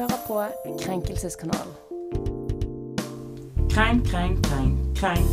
[0.00, 0.44] hører på
[0.80, 1.74] Krenkelseskanalen.
[3.70, 5.30] Krenk, krenk, krenk, krenk.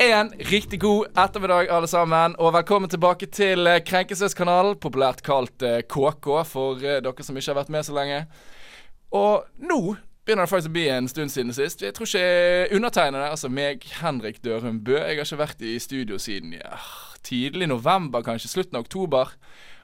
[0.00, 5.80] En riktig god ettermiddag, alle sammen, og velkommen tilbake til eh, Krenkelseskanalen, populært kalt eh,
[5.82, 8.20] KK, for eh, dere som ikke har vært med så lenge.
[9.14, 9.80] Og nå
[10.26, 11.82] begynner det faktisk å bli en stund siden sist.
[11.82, 16.18] Jeg tror ikke undertegnede, altså meg, Henrik Dørum Bø, jeg har ikke vært i studio
[16.22, 16.78] siden ja,
[17.26, 19.34] tidlig november, kanskje, slutten av oktober.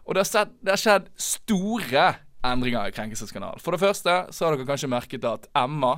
[0.04, 2.06] Og det har, skjedd store
[2.44, 3.62] endringer i Krenkelseskanalen.
[3.62, 5.96] For det første så har dere kanskje merket at Emma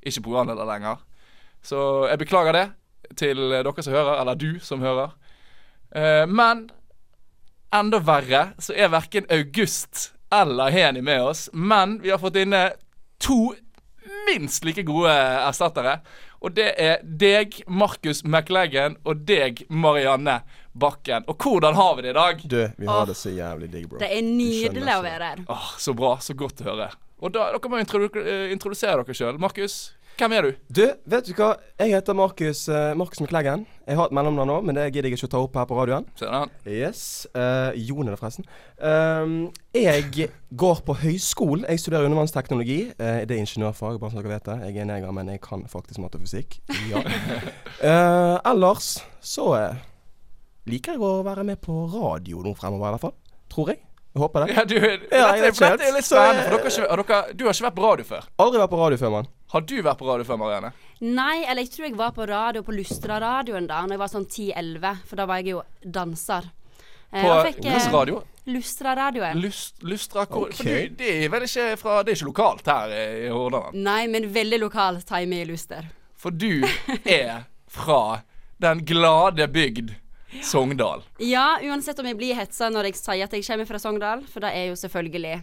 [0.00, 1.00] ikke er programleder lenger.
[1.62, 2.66] Så jeg beklager det
[3.18, 5.16] til dere som hører, eller du som hører.
[5.90, 6.68] Eh, men
[7.74, 11.48] enda verre så er verken August eller Heni med oss.
[11.52, 12.70] Men vi har fått inne
[13.20, 13.52] to
[14.30, 15.98] minst like gode erstattere.
[16.40, 20.38] Og det er deg, Markus McLeggen, og deg, Marianne
[20.72, 21.26] Bakken.
[21.28, 22.42] Og hvordan har vi det i dag?
[22.48, 24.00] Du, vi har det så jævlig digg, bro.
[24.00, 25.42] Det er nydelig å være her.
[25.52, 26.14] Åh, så bra.
[26.24, 26.88] Så godt å høre.
[27.20, 29.40] Og da, dere må eh, introdusere dere sjøl.
[29.42, 29.80] Markus,
[30.20, 30.56] hvem er du?
[30.68, 31.54] Du, vet du hva?
[31.80, 33.62] Jeg heter Markus uh, Markus McLeggen.
[33.88, 35.78] Jeg har et mellomnavn nå, men det gidder jeg ikke å ta opp her på
[35.78, 36.08] radioen.
[36.20, 36.52] Ser han.
[36.68, 37.02] Yes.
[37.32, 38.48] Uh, Jon er det, forresten.
[38.76, 40.28] Um, jeg
[40.60, 41.64] går på høyskolen.
[41.72, 42.78] Jeg studerer undervannsteknologi.
[43.00, 44.58] Uh, det er ingeniørfag, bare så dere vet det.
[44.68, 46.60] Jeg er neger, men jeg kan faktisk matte og fysikk.
[46.92, 47.00] Ja.
[47.80, 49.48] Uh, ellers så
[50.68, 53.16] liker jeg å være med på radio nå fremover, i hvert fall.
[53.50, 53.80] Tror jeg.
[54.10, 54.54] Jeg håper det.
[54.56, 56.40] Ja, du, dette, jeg ikke for dette er litt spennende.
[56.40, 58.24] eh, For dere, har ikke- har dere, du har ikke vært på radio før.
[58.42, 59.28] Aldri vært på radio før, mann.
[59.52, 60.72] Har du vært på radio før, Marianne?
[61.00, 64.26] Nei, eller jeg tror jeg var på radio på Lustra-radioen da Når jeg var sånn
[64.26, 66.50] 10-11, for da var jeg jo danser.
[67.12, 68.22] Eh, På eh, hvilken radio?
[68.46, 69.40] Lustra-radioen.
[69.40, 70.52] Lust, Lustra okay.
[70.56, 73.74] For du, det er vel ikke fra Det er ikke lokalt her i Hordaland.
[73.82, 75.86] Nei, men veldig lokal time i Luster.
[76.16, 76.62] For du
[77.04, 78.20] er fra
[78.60, 79.94] den glade bygd
[80.46, 81.02] Sogndal.
[81.18, 84.40] Ja, uansett om jeg blir hetsa når jeg sier at jeg kommer fra Sogndal, for
[84.44, 85.42] det er jo selvfølgelig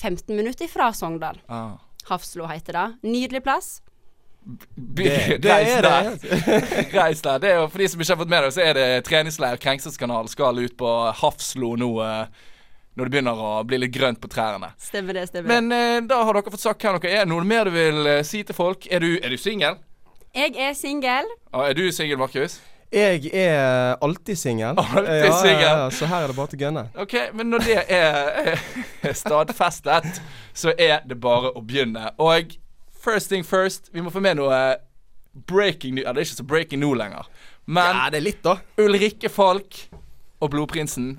[0.00, 1.38] 15 minutter fra Sogndal.
[1.48, 1.76] Ah.
[2.10, 2.86] Hafslo heter det.
[3.08, 3.80] Nydelig plass.
[4.76, 6.10] B Det- det reis er der.
[6.20, 6.92] det.
[7.00, 7.38] reis der.
[7.40, 9.56] Det er jo, for de som ikke har fått med det, så er det treningsleir
[9.56, 10.90] Krenkselskanal skal ut på
[11.22, 12.26] Hafslo nå eh,
[12.94, 14.68] når det begynner å bli litt grønt på trærne.
[14.78, 17.26] Stemmer det, stemmer Men eh, da har dere fått sagt hvem dere er.
[17.26, 18.84] Noe mer du vil eh, si til folk?
[18.92, 19.80] Er du, er du singel?
[20.34, 21.24] Jeg er singel.
[21.54, 22.60] Ah, er du singel, Markus?
[22.92, 24.76] Jeg er alltid singel.
[24.78, 25.02] Ja.
[25.02, 26.84] Ja, ja, så her er det bare til å gunne.
[27.02, 30.20] OK, men når det er eh, stadfestet,
[30.54, 32.10] så er det bare å begynne.
[32.22, 32.54] Og
[33.04, 34.60] first thing first, vi må få med noe
[35.50, 36.04] breaking new.
[36.06, 37.26] Ja, det er ikke så breaking new lenger.
[37.66, 38.58] Men Ja, det er litt, da.
[38.78, 39.80] Ulrikke Falk
[40.44, 41.16] og Blodprinsen,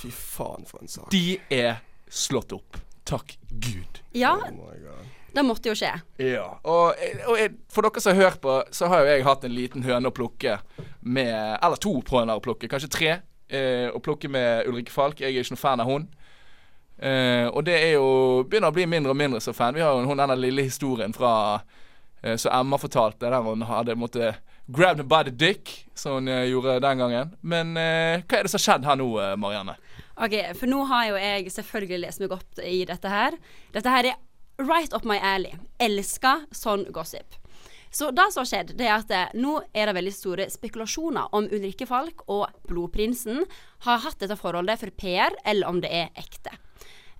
[0.00, 1.10] Fy faen, for en sak.
[1.12, 1.80] de er
[2.10, 2.76] slått opp.
[3.08, 4.00] Takk Gud.
[4.16, 5.08] Ja, Oh my God.
[5.34, 5.92] Det måtte jo skje.
[6.22, 6.46] Ja.
[6.62, 9.54] Og, og jeg, for dere som har hørt på, så har jo jeg hatt en
[9.54, 10.58] liten høne å plukke
[11.00, 13.12] med Eller to høner å plukke, kanskje tre.
[13.48, 15.20] Eh, å plukke med Ulrikke Falk.
[15.22, 16.08] Jeg er ikke noen fan av hun.
[17.00, 19.74] Eh, og det er jo begynner å bli mindre og mindre så fan.
[19.76, 21.32] Vi har jo hun denne lille historien fra
[22.22, 26.28] eh, som Emma fortalte, der hun hadde måttet grab me by the dick, som hun
[26.28, 27.34] eh, gjorde den gangen.
[27.40, 29.76] Men eh, hva er det som har skjedd her nå, eh, Marianne?
[30.20, 33.38] Ok, for nå har jo jeg selvfølgelig lest meg opp i dette her.
[33.72, 34.18] Dette her er
[34.60, 35.54] right up my alley.
[35.80, 37.36] Elsker sånn gossip.
[37.90, 41.32] Så det som har skjedd, det er at eh, nå er det veldig store spekulasjoner
[41.34, 43.42] om Ulrikke Falk og Blodprinsen
[43.86, 46.54] har hatt dette forholdet for PR, eller om det er ekte.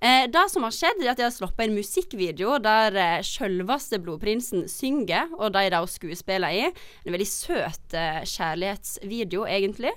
[0.00, 3.98] Eh, det som har skjedd, er at de har sluppet en musikkvideo der eh, selveste
[4.00, 6.68] Blodprinsen synger, og de da skuespiller i.
[7.04, 9.92] En veldig søt eh, kjærlighetsvideo, egentlig.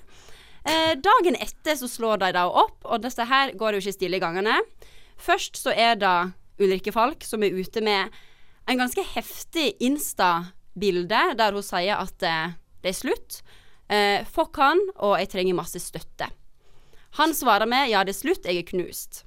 [0.65, 4.19] Eh, dagen etter så slår de da opp, og dette her går jo ikke stille
[4.19, 4.57] i gangene.
[5.21, 6.17] Først så er det
[6.61, 8.13] Ulrikke Falk som er ute med
[8.69, 12.53] en ganske heftig Insta-bilde der hun sier at eh,
[12.83, 13.41] det er slutt.
[13.89, 16.29] Eh, fuck han, og jeg trenger masse støtte.
[17.19, 19.23] Han svarer med ja, det er slutt, jeg er knust.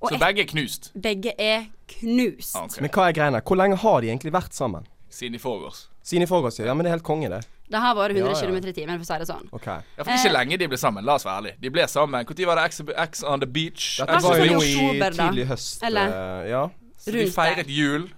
[0.00, 0.90] Og Så begge er knust.
[0.94, 2.54] begge er knust.
[2.56, 2.82] Okay.
[2.84, 3.40] Men hva er greiene?
[3.42, 4.84] Hvor lenge har de egentlig vært sammen?
[5.10, 5.86] Siden i forgårs.
[6.04, 6.74] Siden i forgårs, ja.
[6.74, 7.40] Men det er helt konge, det.
[7.68, 8.46] Det har vært 100 Ja, ja.
[8.46, 9.48] km i timen, for å si det sånn.
[9.52, 9.66] OK.
[9.66, 10.38] Ja, for det er ikke Eh.
[10.38, 11.04] lenge de ble sammen.
[11.04, 11.60] La oss være ærlige.
[11.60, 12.24] De ble sammen.
[12.26, 13.98] Når var det X, X on the beach?
[13.98, 15.82] Dette var jo sånn i nå oktober, tidlig høst.
[15.82, 16.08] Eller-
[16.44, 16.68] eh, ja.
[16.98, 18.08] Så de feiret jul,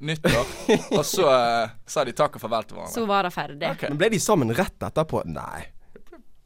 [0.00, 0.46] nyttår,
[0.98, 2.94] og så uh, sa de takk og farvel til hverandre.
[2.94, 3.70] Så var det ferdig.
[3.70, 3.82] Ok.
[3.88, 5.24] Men ble de sammen rett etterpå?
[5.26, 5.66] Nei.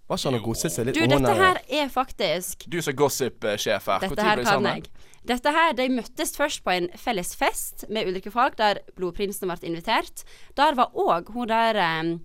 [0.09, 3.87] Var ikke han og godset seg litt Du, dette her er faktisk Du som gossip-sjef
[3.87, 4.75] her, Dette når her ble de kan sammen?
[4.75, 4.91] jeg.
[5.25, 9.57] Dette her, De møttes først på en felles fest med Ulrikke Falk, der Blodprinsen ble
[9.71, 10.25] invitert.
[10.59, 12.19] Der var òg hun der eh,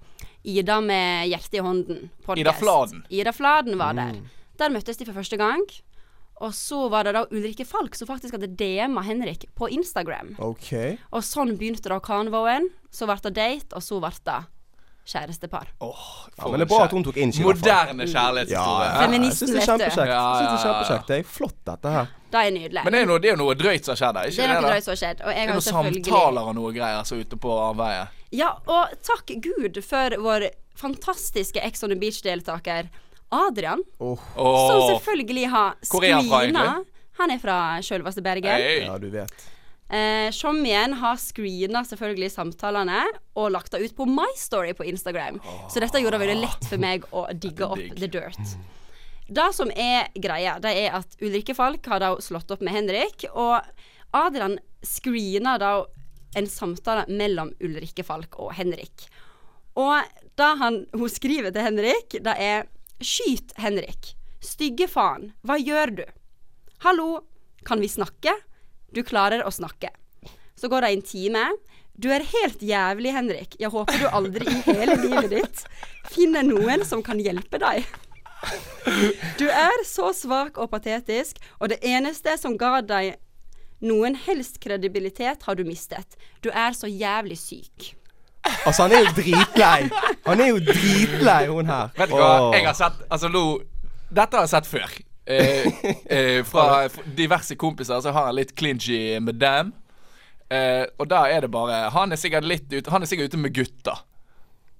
[0.47, 2.09] Ida med hjertet i hånden.
[2.25, 2.39] podcast.
[2.45, 3.03] Ida Fladen.
[3.11, 3.99] Ida Fladen var Mm.
[3.99, 4.21] der.
[4.57, 5.65] Der møttes de for første gang.
[6.39, 10.35] Og så var det da Ulrikke Falk som faktisk hadde DM-a Henrik på Instagram.
[10.39, 10.97] OK.
[11.11, 12.69] Og sånn begynte da Kanvoen.
[12.91, 14.45] Så ble det date, og så ble det
[15.07, 15.67] kjærestepar.
[15.81, 17.43] Åh, Ja, men det er bra at hun tok inch i.
[17.43, 18.87] Moderne kjærlighetshistorie.
[18.91, 19.83] Ja, Feministen, jeg syns det er vet du.
[19.83, 20.07] kjempekjekt.
[20.07, 21.07] Ja, ja, ja, kjempekjekt.
[21.07, 22.07] Det er flott, dette her.
[22.31, 22.83] Det er nydelig.
[22.83, 24.53] Men det er, noe, det er noe drøyt som har skjedd her, ikke det er
[24.53, 24.69] noe det?
[24.71, 25.21] drøyt som har skjedd.
[25.23, 28.07] Og jeg Det er noen selvfølgelig samtaler og noe greier som er ute på avveie.
[28.35, 32.89] Ja, og takk Gud for vår fantastiske Ex on the Beach-deltaker
[33.33, 34.19] Adrian, Oh.
[34.35, 36.83] som selvfølgelig har screena?
[37.17, 38.51] Han er fra sjølveste Bergen.
[38.61, 38.83] hey.
[38.85, 39.47] ja, du vet.
[39.89, 40.29] Eh,
[40.67, 43.05] igjen har screena selvfølgelig samtalene
[43.39, 45.39] og lagt det ut på My Story på Instagram.
[45.71, 48.57] Så dette gjorde det veldig lett for meg å digge opp the dirt.
[49.27, 53.25] Det som er greia, det er at Ulrikke Falk har da slått opp med Henrik,
[53.33, 53.59] og
[54.15, 55.71] Adrian screena da
[56.35, 59.07] en samtale mellom Ulrikke Falk og Henrik.
[59.77, 60.01] Og
[60.39, 64.13] da han, hun skriver til Henrik, det er Skyt Henrik.
[64.41, 66.03] Stygge faen, hva gjør du?
[66.85, 67.21] Hallo,
[67.65, 68.33] kan vi snakke?
[68.93, 69.91] Du klarer å snakke.
[70.57, 71.43] Så går det en time.
[71.97, 73.55] Du er helt jævlig, Henrik.
[73.61, 75.63] Jeg håper du aldri i hele livet ditt
[76.13, 77.85] finner noen som kan hjelpe deg.
[79.37, 83.17] Du er så svak og patetisk, og det eneste som ga deg
[83.83, 86.17] noen helst kredibilitet, har du mistet.
[86.41, 87.93] Du er så jævlig syk.
[88.65, 89.89] Altså, han er jo dritlei.
[90.25, 91.89] Han er jo dritlei, hun her.
[91.97, 92.53] Vet du hva, oh.
[92.55, 93.43] jeg har sett Altså, lo
[94.07, 94.93] Dette har jeg sett før.
[95.27, 95.67] Eh,
[96.15, 96.87] eh, fra
[97.17, 99.73] diverse kompiser så har jeg litt clinchy med dem.
[100.47, 103.41] Eh, og da er det bare Han er sikkert litt ute Han er sikkert ute
[103.41, 103.97] med gutta.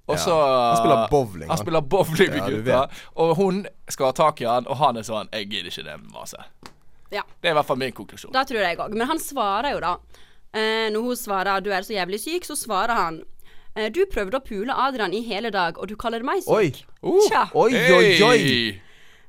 [0.08, 0.22] Og Ja.
[0.24, 1.58] så Han spiller bowling, Han han.
[1.58, 2.88] spiller bowling med Ja, gutta.
[3.16, 5.98] Og hun skal ha tak i han, og han er sånn Jeg gidder ikke det
[6.14, 6.72] maset.
[7.12, 7.24] Ja.
[7.42, 8.34] Det er i hvert fall min konklusjon.
[8.36, 8.96] Da tror jeg òg.
[8.98, 9.96] Men han svarer jo, da.
[10.54, 13.22] Eh, når hun svarer 'du er så jævlig syk', så svarer han
[13.76, 16.52] eh, 'du prøvde å pule Adrian i hele dag, og du kaller meg syk'.
[16.52, 16.74] Oi.
[17.04, 18.82] Uh, Oi, oi, oi.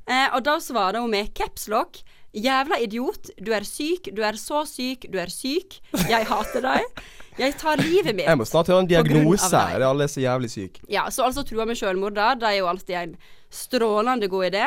[0.08, 2.00] Eh, og da svarer hun med capslock.
[2.34, 3.30] Jævla idiot.
[3.40, 4.10] Du er syk.
[4.14, 5.06] Du er så syk.
[5.12, 5.80] Du er syk.
[6.08, 7.02] Jeg hater deg.
[7.38, 8.26] Jeg tar livet mitt.
[8.26, 9.54] Jeg må snart høre en diagnose.
[9.54, 10.80] Er Det er alle så jævlig syke.
[10.90, 12.34] Ja, så altså trua med sjølmord, da.
[12.34, 13.16] Det er jo alltid en
[13.50, 14.66] strålende god idé.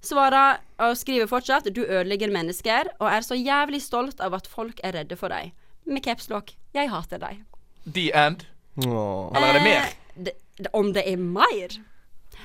[0.00, 4.80] Svarer og skriver fortsatt 'du ødelegger mennesker', og er så jævlig stolt av at folk
[4.84, 5.52] er redde for deg.
[5.86, 7.42] Med capslock 'jeg hater deg'.
[7.92, 8.46] The end.
[8.86, 9.32] Åh.
[9.34, 9.82] Eller er det mer?
[9.82, 11.68] Eh, det, om det er mer?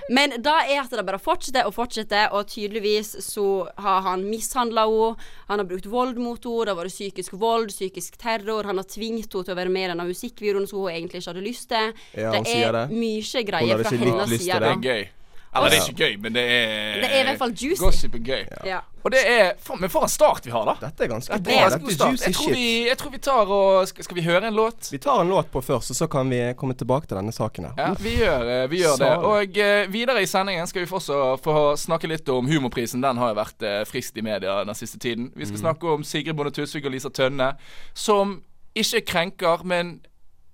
[0.09, 4.85] Men da er at det bare fortsetter og fortsetter, og tydeligvis så har han mishandla
[4.89, 5.15] henne.
[5.47, 8.63] Han har brukt vold mot henne, det har vært psykisk vold, psykisk terror.
[8.63, 11.31] Han har tvingt henne til å være med i denne musikkvideoen som hun egentlig ikke
[11.31, 11.93] hadde lyst til.
[12.17, 14.63] Ja, det er mye Hun greier hadde fra ikke litt hennes lyst til side.
[14.63, 15.11] Det er gøy.
[15.55, 17.79] Eller det er ikke gøy, men det er Det er i hvert fall juicy.
[17.83, 18.43] Gossip er gøy.
[18.65, 18.79] Ja.
[19.03, 20.73] Og det er for, Men for en start vi har, da.
[20.87, 21.57] Dette er ganske Dette bra.
[21.65, 22.09] er Dette er start.
[22.13, 24.89] juicy Jeg tror, vi, jeg tror vi tar og skal, skal vi høre en låt?
[24.91, 27.67] Vi tar en låt på først, og så kan vi komme tilbake til denne saken
[27.69, 27.73] her.
[27.77, 29.11] Ja, vi gjør, eh, vi gjør det.
[29.33, 33.03] Og eh, videre i sendingen skal vi få også få snakke litt om humorprisen.
[33.03, 35.29] Den har jo vært eh, frist i media den siste tiden.
[35.35, 37.53] Vi skal snakke om Sigrid Bonde Tusvik og Lisa Tønne,
[37.93, 38.39] som
[38.73, 39.99] ikke krenker, men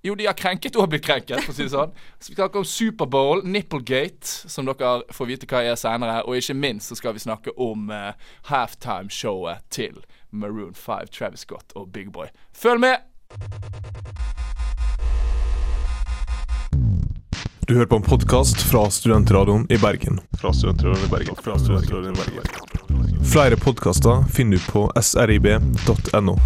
[0.02, 1.92] jo, de har krenket og blitt krenket, for å si det sånn.
[2.18, 6.22] Så vi skal snakke om Superbowl, Nipplegate, som dere får vite hva er senere.
[6.24, 8.12] Og ikke minst så skal vi snakke om uh,
[8.48, 10.00] halftime-showet til
[10.30, 12.32] Maroon 5, Travis Scott og Big Boy.
[12.56, 13.04] Følg med!
[17.68, 20.18] Du hører på en podkast fra Studentradioen i Bergen.
[20.40, 21.36] Fra Studentradioen i Bergen.
[21.44, 23.24] Fra Studentradioen i Bergen.
[23.30, 26.38] Flere podkaster finner du på srib.no.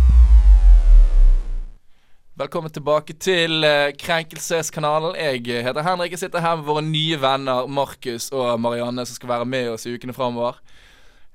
[2.35, 5.15] Velkommen tilbake til eh, Krenkelseskanalen.
[5.15, 6.17] Jeg heter Henrik.
[6.17, 9.87] Jeg sitter her med våre nye venner Markus og Marianne, som skal være med oss
[9.87, 10.59] i ukene framover.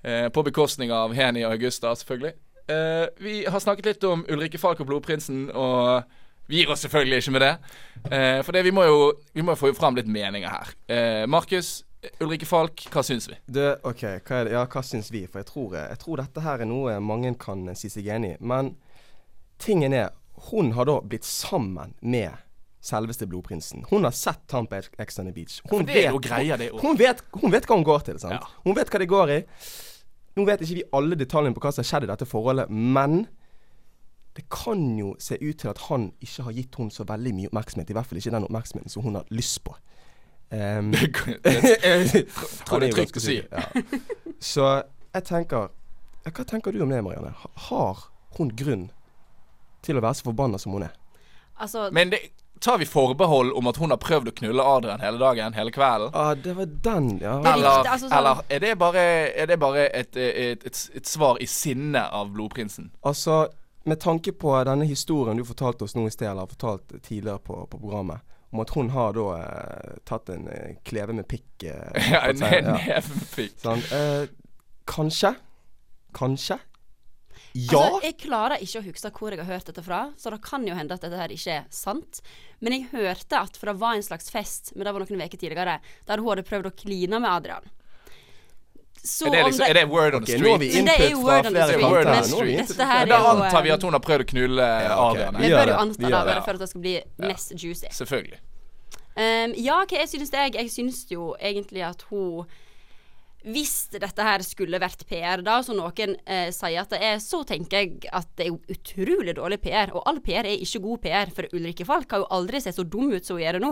[0.04, 2.34] Eh, på bekostning av Heni og Augusta, selvfølgelig.
[2.68, 6.04] Eh, vi har snakket litt om Ulrikke Falk og Blodprinsen, og
[6.52, 7.56] vi gir oss selvfølgelig ikke med det.
[8.44, 9.00] For det, vi må jo
[9.32, 11.26] vi må få fram litt meninger her.
[11.32, 11.78] Markus,
[12.20, 13.40] Ulrikke Falk, hva syns vi?
[13.48, 14.44] Du, OK, hva?
[14.52, 15.24] Ja, hva syns vi?
[15.32, 18.40] For jeg tror, jeg tror dette her er noe mange kan si seg enig i.
[18.44, 18.76] Men
[19.64, 20.12] tingen er,
[20.50, 22.38] hun har da blitt sammen med
[22.82, 23.86] selveste blodprinsen.
[23.90, 25.60] Hun har sett ham på Ex on the Beach.
[25.70, 28.22] Hun ja, vet, er greia, det hun vet, hun vet hva hun går til.
[28.24, 28.40] Ja.
[28.64, 29.40] Hun vet hva det går i.
[30.38, 33.26] Nå vet ikke vi alle detaljene på hva som har skjedd i dette forholdet, men
[34.38, 37.50] det kan jo se ut til at han ikke har gitt hun så veldig mye
[37.50, 37.90] oppmerksomhet.
[37.92, 39.76] I hvert fall ikke den oppmerksomheten som hun har lyst på.
[40.50, 40.88] Um,
[41.46, 42.24] Jeg
[42.66, 43.36] tror det er trygt å si.
[43.38, 43.68] Ja.
[44.42, 44.64] Så
[45.14, 45.68] jeg tenker
[46.26, 47.36] Hva tenker du om det, Marianne?
[47.68, 48.02] Har
[48.34, 48.88] hun grunn
[49.86, 50.94] til å være så forbanna som hun er?
[51.60, 52.20] Altså, Men det,
[52.60, 56.12] tar vi forbehold om at hun har prøvd å knulle Adrian hele dagen, hele kvelden?
[56.16, 57.38] Ah, det var den, ja.
[57.44, 59.04] Det er Eller, altså sånn- eller er det bare,
[59.44, 62.92] er det bare et, et, et, et svar i sinne av blodprinsen?
[63.04, 63.48] Altså,
[63.88, 67.40] med tanke på denne historien du fortalte oss nå i sted, eller har fortalt tidligere
[67.40, 68.20] på, på programmet,
[68.52, 72.40] om at hun har da eh, tatt en eh, kleve med pikk eh, Ja, en
[72.44, 73.56] neve med pikk.
[73.62, 74.26] Sånn, eh,
[74.90, 75.36] kanskje?
[76.18, 76.58] Kanskje?
[77.54, 77.80] Ja.
[77.80, 80.68] Altså, jeg klarer ikke å huske hvor jeg har hørt dette fra, så det kan
[80.68, 82.22] jo hende at dette her ikke er sant.
[82.62, 85.42] Men jeg hørte at for det var en slags fest, men det var noen uker
[85.42, 87.70] tidligere, der hun hadde prøvd å kline med Adrian.
[89.04, 90.74] Så Er det, om liksom, er det word on the nå street?
[90.76, 91.92] Men det er input jo fra word on the flere street.
[91.92, 92.24] Word on kanter.
[92.24, 92.68] the Nå har vi street.
[92.70, 95.10] Dette her Da antar vi eh, at hun har prøvd å knulle Ja, ok.
[95.10, 95.40] Adrian.
[95.40, 97.92] Vi bør jo anta det, bare for at det skal bli mest juicy.
[97.96, 98.42] Selvfølgelig.
[99.20, 100.56] Um, ja, hva jeg synes jeg?
[100.56, 102.52] Jeg synes jo egentlig at hun
[103.48, 107.40] Hvis dette her skulle vært PR, da, som noen eh, sier at det er, så
[107.48, 109.94] tenker jeg at det er utrolig dårlig PR.
[109.96, 112.84] Og all PR er ikke god PR, for Ulrikke Falk har jo aldri sett så
[112.84, 113.72] dum ut som hun gjør det nå.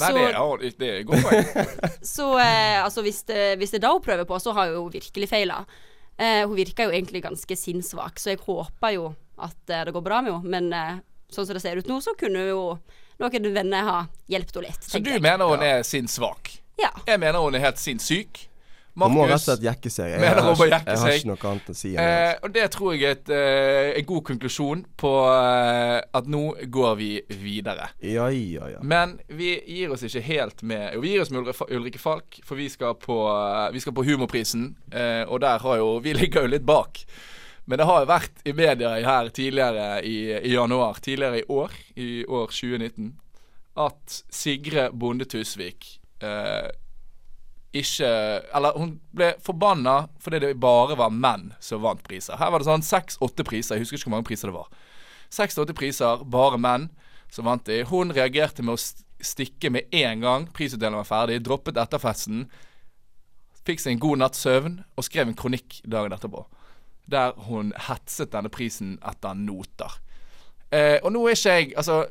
[0.00, 1.72] Nei, Så- det, er, det er et godt poeng.
[2.14, 4.88] Så eh, altså, hvis det, hvis det er det hun prøver på, så har hun
[4.94, 5.58] virkelig feila.
[6.16, 9.10] Eh, hun virker jo egentlig ganske sinnssvak, så jeg håper jo
[9.42, 10.48] at eh, det går bra med henne.
[10.48, 11.02] Men eh,
[11.32, 12.62] sånn som det ser ut nå, så kunne jo
[13.20, 13.98] noen venner ha
[14.32, 14.88] hjulpet henne litt.
[14.88, 15.20] Så du jeg.
[15.24, 16.54] mener hun er sinnssvak?
[16.80, 16.88] Ja.
[17.04, 18.46] Jeg mener hun er helt sinnssyk.
[19.08, 20.10] Hun må rett og slett jekke seg.
[20.12, 21.92] Jeg, har, jeg har ikke noe annet å si.
[21.96, 22.34] eh.
[22.44, 26.42] Og det tror jeg er eh, en god konklusjon på eh, at nå
[26.74, 27.08] går vi
[27.40, 27.86] videre.
[28.04, 28.82] Ja, ja, ja.
[28.84, 32.40] Men vi gir oss ikke helt med Jo, vi gir oss med Ulri- Ulrikke Falk,
[32.44, 34.74] for vi skal på, eh, vi skal på Humorprisen.
[34.92, 37.00] Eh, og der har jo Vi ligger jo litt bak.
[37.64, 41.70] Men det har jo vært i media her tidligere i, i januar, tidligere i år,
[41.96, 43.12] i år 2019,
[43.78, 45.86] at Sigre Bonde Tusvik
[46.20, 46.68] eh,
[47.72, 48.08] ikke
[48.52, 52.36] Eller hun ble forbanna fordi det bare var menn som vant priser.
[52.36, 53.78] Her var det sånn seks-åtte priser.
[53.78, 54.68] Jeg husker ikke hvor mange priser det var.
[55.32, 56.90] Seks-åtte priser, bare menn
[57.32, 57.80] som vant de.
[57.88, 58.82] Hun reagerte med å
[59.22, 62.46] stikke med en gang prisutdelingen var ferdig, droppet etterfesten,
[63.66, 66.44] fikk seg en god natts søvn og skrev en kronikk dagen etterpå.
[67.10, 69.96] Der hun hetset denne prisen etter noter.
[70.72, 72.02] Eh, og nå er ikke jeg Altså,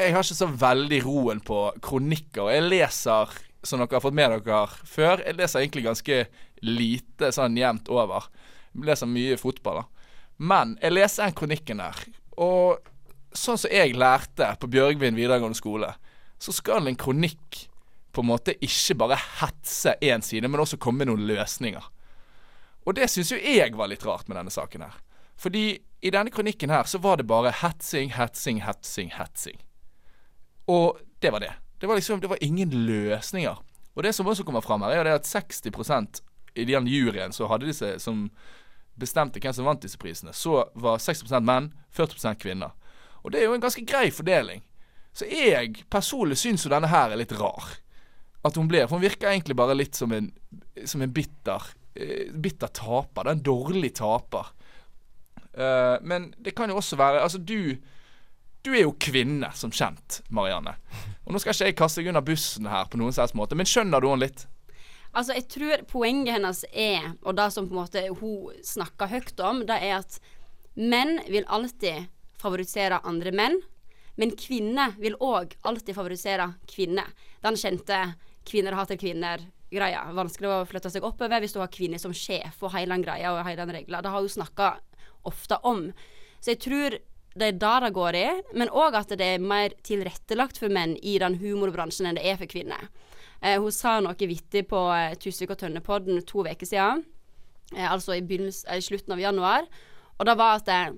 [0.00, 2.48] jeg har ikke så veldig roen på kronikker.
[2.54, 6.20] Jeg leser, som dere har fått med dere før, jeg leser egentlig ganske
[6.64, 8.28] lite sånn jevnt over.
[8.74, 10.06] Jeg leser mye fotball, da.
[10.40, 11.98] Men jeg leser den kronikken der,
[12.40, 12.80] og
[13.36, 15.92] sånn som jeg lærte på Bjørgvin videregående skole,
[16.40, 17.66] så skal en kronikk
[18.10, 21.84] på en måte ikke bare hetse én side, men også komme med noen løsninger.
[22.88, 24.96] Og det syns jo jeg var litt rart med denne saken her.
[25.40, 25.64] Fordi
[26.00, 29.60] i denne kronikken her så var det bare hetsing, hetsing, hetsing, hetsing.
[30.70, 31.52] Og det var det.
[31.80, 33.56] Det var liksom, det var ingen løsninger.
[33.94, 36.20] Og det som også kommer fram her, er at 60%
[36.54, 38.26] i den juryen så hadde disse som
[39.00, 42.74] bestemte hvem som vant disse prisene, så var 60% menn, 40% kvinner.
[43.24, 44.62] Og det er jo en ganske grei fordeling.
[45.16, 47.66] Så jeg personlig syns jo denne her er litt rar.
[48.46, 50.30] At hun blir For hun virker egentlig bare litt som en,
[50.84, 53.24] som en bitter, eh, bitter taper.
[53.24, 54.52] Det er en dårlig taper.
[55.50, 57.74] Uh, men det kan jo også være Altså, du
[58.62, 60.74] Du er jo kvinne, som kjent, Marianne.
[61.24, 63.68] Og nå skal ikke jeg kaste deg under bussen her på noen slags måte, men
[63.68, 64.44] skjønner du henne litt?
[65.10, 69.40] Altså, jeg tror poenget hennes er, og det som på en måte hun snakker høyt
[69.42, 70.20] om, det er at
[70.76, 73.58] menn vil alltid favorisere andre menn,
[74.20, 77.08] men kvinner vil òg alltid favorisere kvinner.
[77.40, 78.14] Den kjente
[78.44, 80.12] 'kvinner hater kvinner'-greia.
[80.12, 83.32] Vanskelig å flytte seg oppover hvis du har kvinner som sjef og hele den greia
[83.32, 84.02] og hele den regla.
[84.02, 84.80] Det har hun snakka
[85.24, 85.92] ofte om.
[86.40, 86.98] Så jeg tror
[87.38, 88.26] det er det det går i,
[88.58, 92.40] men òg at det er mer tilrettelagt for menn i den humorbransjen enn det er
[92.40, 92.88] for kvinner.
[93.40, 97.04] Eh, hun sa noe vittig på eh, Tusvik og Tønnepodden to uker siden,
[97.76, 99.68] eh, altså i, eh, i slutten av januar,
[100.18, 100.96] og det var at eh,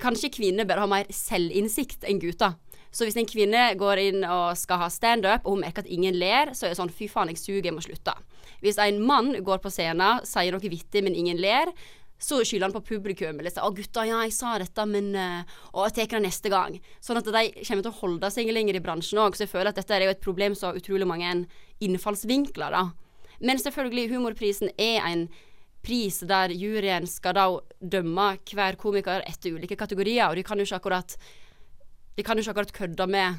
[0.00, 2.58] kanskje kvinner bør ha mer selvinnsikt enn gutter.
[2.90, 6.16] Så hvis en kvinne går inn og skal ha standup, og hun merker at ingen
[6.18, 8.16] ler, så er det sånn fy faen, jeg suger, jeg må slutte.
[8.60, 11.70] Hvis en mann går på scenen, sier noe vittig, men ingen ler,
[12.20, 13.40] så skylder han på publikum.
[13.40, 15.42] Eller sier 'Å, gutta, ja, jeg sa dette, men uh,
[15.88, 16.80] jeg tar det neste gang'.
[17.00, 19.36] Sånn at de kommer til å holde seg lenger i bransjen òg.
[19.36, 21.46] Så jeg føler at dette er jo et problem som har utrolig mange
[21.80, 22.90] innfallsvinkler, da.
[23.40, 25.28] Men selvfølgelig, humorprisen er en
[25.80, 27.46] pris der juryen skal da
[27.80, 31.16] dømme hver komiker etter ulike kategorier, og de kan jo ikke akkurat
[32.18, 33.38] De kan jo ikke akkurat kødde med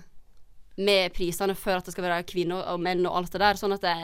[0.80, 3.60] med prisene før at det skal være kvinner og menn og alt det der.
[3.60, 3.96] Sånn at det,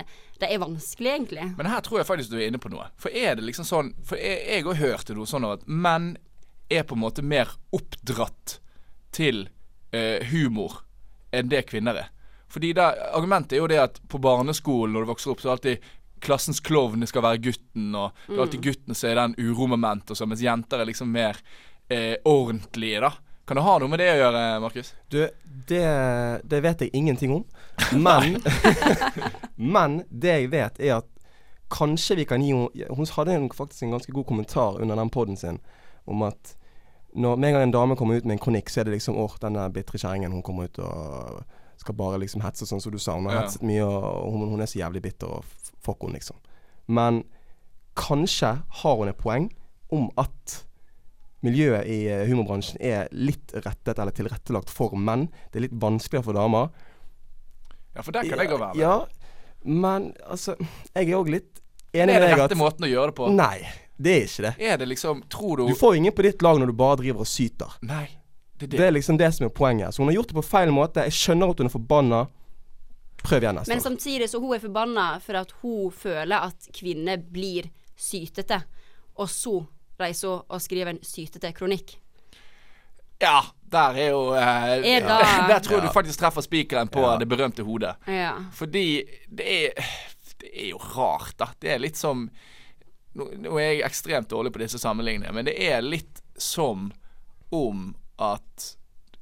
[0.41, 1.45] det er vanskelig, egentlig.
[1.57, 2.89] Men her tror jeg faktisk du er inne på noe.
[3.01, 6.15] For er det liksom sånn For jeg òg hørte noe sånn at menn
[6.67, 8.57] er på en måte mer oppdratt
[9.15, 9.45] til
[9.95, 10.81] eh, humor
[11.35, 12.09] enn det kvinner er.
[12.51, 15.55] Fordi da, Argumentet er jo det at på barneskolen når du vokser opp, så er
[15.57, 15.87] alltid
[16.23, 20.43] klassens klovn skal være gutten, og det er alltid gutten som er den uromomentet, mens
[20.43, 21.37] jenter er liksom mer
[21.93, 23.11] eh, ordentlige, da.
[23.47, 24.89] Kan det ha noe med det å gjøre, Markus?
[25.09, 25.21] Du,
[25.69, 25.83] det,
[26.43, 27.45] det vet jeg ingenting om.
[27.95, 28.41] Men
[29.55, 31.07] Men det jeg vet, er at
[31.71, 35.35] kanskje vi kan gi henne Hun hadde faktisk en ganske god kommentar under den poden
[35.39, 35.57] sin
[36.07, 36.53] om at
[37.17, 39.17] når med en gang en dame kommer ut med en kronikk, så er det liksom
[39.19, 41.41] Åh, den der bitre kjerringen, hun kommer ut og
[41.81, 43.15] skal bare liksom hetse, sånn som du sa.
[43.17, 43.41] Hun har Ja.
[43.41, 45.43] hetset mye, og hun, hun er så jævlig bitter, og
[45.83, 46.37] fuck hun, liksom.
[46.87, 47.23] Men
[47.97, 49.49] kanskje har hun et poeng
[49.91, 50.66] om at
[51.47, 55.27] miljøet i eh, humorbransjen er litt rettet eller tilrettelagt for menn.
[55.51, 56.69] Det er litt vanskeligere for damer.
[57.97, 58.81] Ja, for der kan jeg òg være med.
[58.83, 58.97] Ja,
[59.67, 60.53] men altså
[60.95, 61.61] Jeg er òg litt
[61.97, 63.29] enig er med det deg rette måten å gjøre det på?
[63.33, 63.57] Nei,
[63.97, 64.53] det er ikke det.
[64.69, 66.99] Er det liksom Tror du Du får jo ingen på ditt lag når du bare
[67.01, 67.73] driver og syter.
[67.81, 68.05] Nei.
[68.57, 68.85] Det er Det det.
[68.87, 69.93] er liksom det som er poenget.
[69.93, 71.03] Så hun har gjort det på feil måte.
[71.05, 72.21] Jeg skjønner at hun er forbanna.
[73.23, 73.83] Prøv igjen neste Men år.
[73.85, 78.61] samtidig så hun er forbanna for at hun føler at kvinner blir sytete.
[79.17, 79.55] Og så
[79.99, 81.95] reiser og skriver en sytete kronikk.
[83.21, 83.39] Ja,
[83.71, 87.15] der er jo eh, Er da- Der tror jeg du faktisk treffer spikeren på Ja.
[87.17, 87.95] det berømte hodet.
[88.07, 88.35] Ja.
[88.53, 89.83] Fordi det er
[90.41, 91.47] Det er jo rart, da.
[91.61, 92.29] Det er litt som
[93.17, 96.91] nå er jeg ekstremt dårlig på disse sammenligningene, men det er litt som
[97.51, 98.75] om at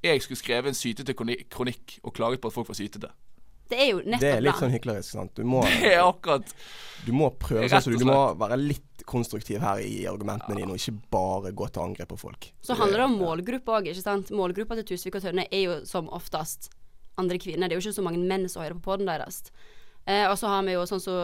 [0.04, 3.08] jeg skulle skrevet en sytete kronikk og klaget på at folk var sytete.
[3.70, 5.32] Det er jo nettopp Det er litt sånn hyklerisk, sant.
[5.38, 6.52] Du må, Det er akkurat
[7.06, 10.74] du må prøve sånn, så du, du må være litt konstruktiv her i argumentene dine,
[10.74, 12.48] og ikke bare gå til angrep på folk.
[12.66, 14.32] Så handler det om målgruppe òg, ikke sant.
[14.34, 16.72] Målgruppa til Tusvik og Tønne er jo som oftest
[17.22, 17.70] andre kvinner.
[17.70, 19.44] Det er jo ikke så mange menn som hører på poden deres.
[20.06, 21.22] Eh, og så har vi jo sånn som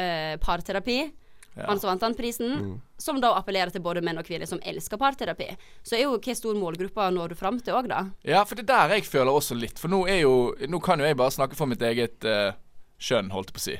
[0.00, 0.98] eh, parterapi.
[1.54, 1.68] Ja.
[1.68, 4.98] Han som vant den prisen, som da appellerer til både menn og kvinner som elsker
[4.98, 5.52] parterapi.
[5.86, 8.00] Så er jo hvor stor målgruppe når du fram til òg, da.
[8.26, 9.78] Ja, for det er der jeg føler også litt.
[9.78, 10.34] For nå er jo
[10.68, 12.56] Nå kan jo jeg bare snakke for mitt eget uh,
[12.98, 13.76] skjønn, holdt jeg på å si.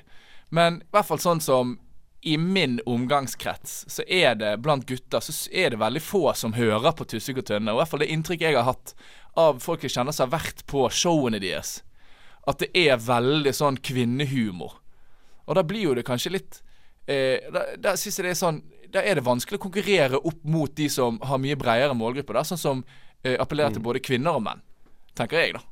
[0.55, 1.79] Men i hvert fall sånn som
[2.25, 6.95] i min omgangskrets, så er det blant gutter så er det veldig få som hører
[6.97, 7.73] på Tusvik og Tønne.
[7.73, 8.95] Og i hvert fall det inntrykket jeg har hatt
[9.37, 11.83] av folk jeg kjenner som har vært på showene deres.
[12.49, 14.79] At det er veldig sånn kvinnehumor.
[15.45, 16.63] Og da blir jo det kanskje litt
[17.07, 18.63] eh, Da, da synes jeg det er sånn
[18.95, 22.43] Da er det vanskelig å konkurrere opp mot de som har mye bredere målgrupper.
[22.47, 22.85] Sånn som
[23.25, 24.63] eh, appellerer til både kvinner og menn.
[25.19, 25.65] Tenker jeg, da.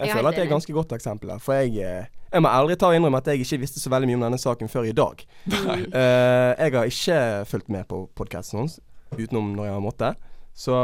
[0.00, 1.42] Jeg er føler at det er et ganske godt eksempel her.
[1.42, 4.08] For jeg, eh, jeg må ærlig ta og innrømme at jeg ikke visste så veldig
[4.08, 5.24] mye om denne saken før i dag.
[5.50, 7.20] uh, jeg har ikke
[7.50, 8.78] fulgt med på podkasten hans
[9.18, 10.28] utenom når jeg har måttet.
[10.56, 10.78] Så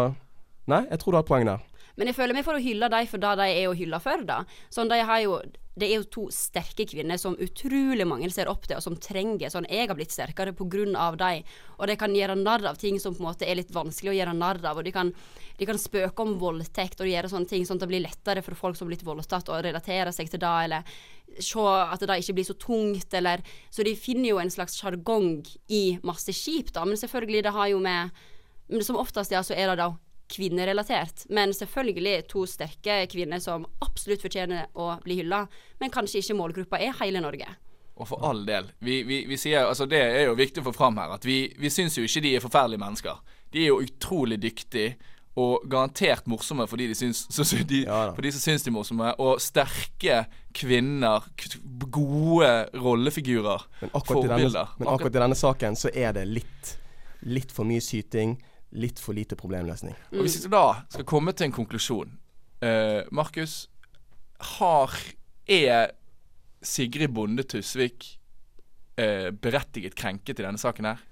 [0.69, 1.62] nei, jeg tror du har et poeng der.
[1.97, 4.26] Men jeg føler vi får å hylle dem for det de er å hylle for,
[4.29, 4.43] da.
[4.75, 5.38] Sånn, de har jo
[5.76, 9.50] det er jo to sterke kvinner som utrolig mange ser opp til, og som trenger
[9.52, 10.54] sånn Jeg har blitt sterkere
[10.97, 11.42] av dem.
[11.76, 14.17] Og de kan gjøre narr av ting som på en måte er litt vanskelig å
[14.17, 14.78] gjøre narr av.
[14.78, 15.12] Og de kan,
[15.58, 18.56] de kan spøke om voldtekt og gjøre sånne ting sånn at det blir lettere for
[18.56, 20.97] folk som har blitt voldtatt, å relatere seg til det, eller
[21.45, 25.45] se at det ikke blir så tungt, eller Så de finner jo en slags sjargong
[25.69, 26.86] i masse skip, da.
[26.89, 28.10] Men selvfølgelig, det har jo med
[28.69, 29.93] Men som oftest, ja, så er det da
[30.32, 31.26] kvinnerelatert.
[31.30, 35.45] Men selvfølgelig to sterke kvinner som absolutt fortjener å bli hylla,
[35.80, 37.49] men kanskje ikke målgruppa er hele Norge.
[37.97, 38.69] Og for all del.
[38.84, 41.47] Vi, vi, vi sier, altså Det er jo viktig å få fram her at vi,
[41.56, 43.23] vi syns jo ikke de er forferdelige mennesker.
[43.54, 44.97] De er jo utrolig dyktige.
[45.36, 48.62] Og garantert morsomme for de, de syns, så, så de, Ja for de som syns
[48.65, 49.10] de er morsomme.
[49.21, 50.23] Og sterke
[50.56, 51.25] kvinner.
[51.93, 53.67] Gode rollefigurer.
[53.82, 54.76] Men akkurat, i denne, Forbilder.
[54.80, 56.73] men akkurat i denne saken så er det litt,
[57.28, 58.36] litt for mye syting.
[58.76, 59.97] Litt for lite problemløsning.
[60.12, 62.12] Og hvis vi da skal komme til en konklusjon
[62.65, 63.67] uh, Markus,
[64.58, 64.93] har
[65.49, 65.93] Er
[66.62, 68.19] Sigrid Bonde Tusvik
[69.00, 71.04] uh, berettiget krenket i denne saken her?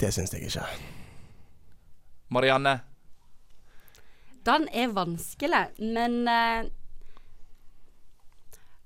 [0.00, 0.66] Det syns jeg ikke.
[2.34, 2.80] Marianne?
[4.44, 6.66] Den er vanskelig, men uh,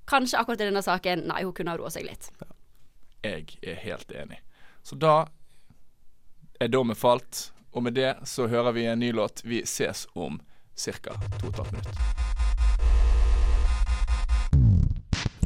[0.09, 2.31] Kanskje akkurat i denne saken Nei, hun kunne ha roa seg litt.
[3.25, 4.39] Jeg er helt enig.
[4.85, 5.27] Så da
[6.59, 9.41] er dommen falt, og med det så hører vi en ny låt.
[9.43, 10.41] Vi ses om
[10.75, 11.13] ca.
[11.39, 11.93] to og minutter.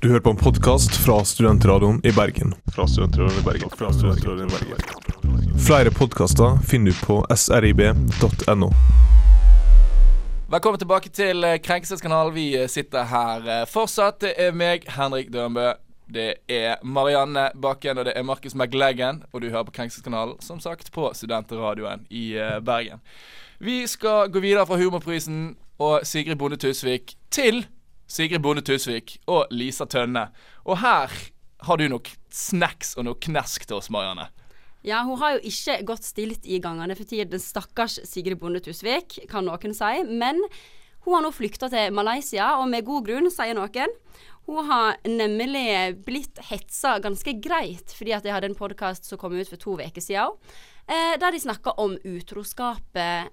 [0.01, 2.55] Du hører på en podkast fra Studentradioen i Bergen.
[2.75, 3.69] Fra Studentradioen i Bergen.
[3.77, 5.59] Fra Studentradioen i Bergen.
[5.67, 8.71] Flere podkaster finner du på srib.no.
[10.49, 12.33] Velkommen tilbake til eh, Krenkelseskanalen.
[12.33, 14.19] Vi eh, sitter her eh, fortsatt.
[14.25, 15.71] Det er meg, Henrik Dønbø.
[16.13, 19.23] Det er Marianne Bakken, og det er Markus McLaggen.
[19.31, 23.01] Og du hører på Krenkelseskanalen, som sagt, på Studentradioen i eh, Bergen.
[23.57, 27.63] Vi skal gå videre fra Humorprisen og Sigrid Bonde Tusvik til
[28.05, 30.27] Sigrid Bonde Tusvik og Lisa Tønne.
[30.69, 31.09] Og her
[31.65, 34.27] har du nok snacks og noe knesk til oss, Marianne.
[34.85, 39.23] Ja, hun har jo ikke gått stilt i gangene for tiden, stakkars Sigrid Bonde Tusvik,
[39.31, 39.93] kan noen si.
[40.11, 40.43] Men
[41.07, 43.97] hun har nå flykta til Malaysia, og med god grunn, sier noen.
[44.45, 49.35] Hun har nemlig blitt hetsa ganske greit, fordi at jeg hadde en podkast som kom
[49.37, 50.35] ut for to uker siden,
[50.87, 53.31] eh, der de snakka om utroskapet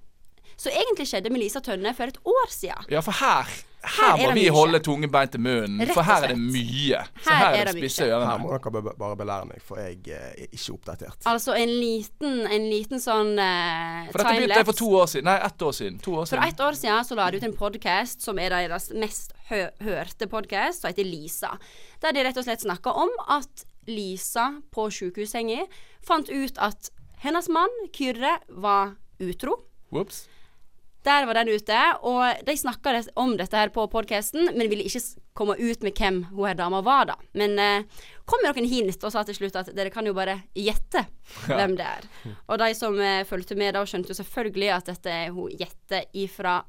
[0.60, 2.86] som egentlig skjedde med Lisa Tønne for et år siden.
[2.92, 3.48] Ja, for her
[3.80, 4.50] Her Her er må vi mye.
[4.52, 6.98] holde tunge bein til munnen, for her er det mye.
[7.24, 8.26] Så Her her er det det spisse ørene.
[8.28, 11.16] Her må dere bare bare belære meg, for jeg eh, er ikke oppdatert.
[11.30, 15.30] Altså en liten, en liten sånn uh, For dette begynte jeg for to år siden.
[15.30, 15.98] Nei, ett år siden.
[16.04, 18.90] To år For ett år siden så la de ut en podkast som er deres
[18.92, 21.54] mest hø hørte podkast, som heter Lisa.
[22.04, 25.64] Der de rett og slett snakka om at Lisa på sjukehussenga
[26.04, 26.92] fant ut at
[27.24, 29.56] hennes mann, Kyrre, var utro.
[29.90, 30.26] Whoops.
[31.06, 35.00] Der var den ute, og de snakka om dette her på podkasten, men ville ikke
[35.36, 37.16] komme ut med hvem hun her dama var, da.
[37.32, 37.86] Men eh,
[38.28, 41.06] kom med noen hint og sa til slutt at dere kan jo bare gjette
[41.48, 42.10] hvem det er.
[42.50, 46.04] Og de som eh, fulgte med da, skjønte jo selvfølgelig at dette er hun Jette
[46.20, 46.60] ifra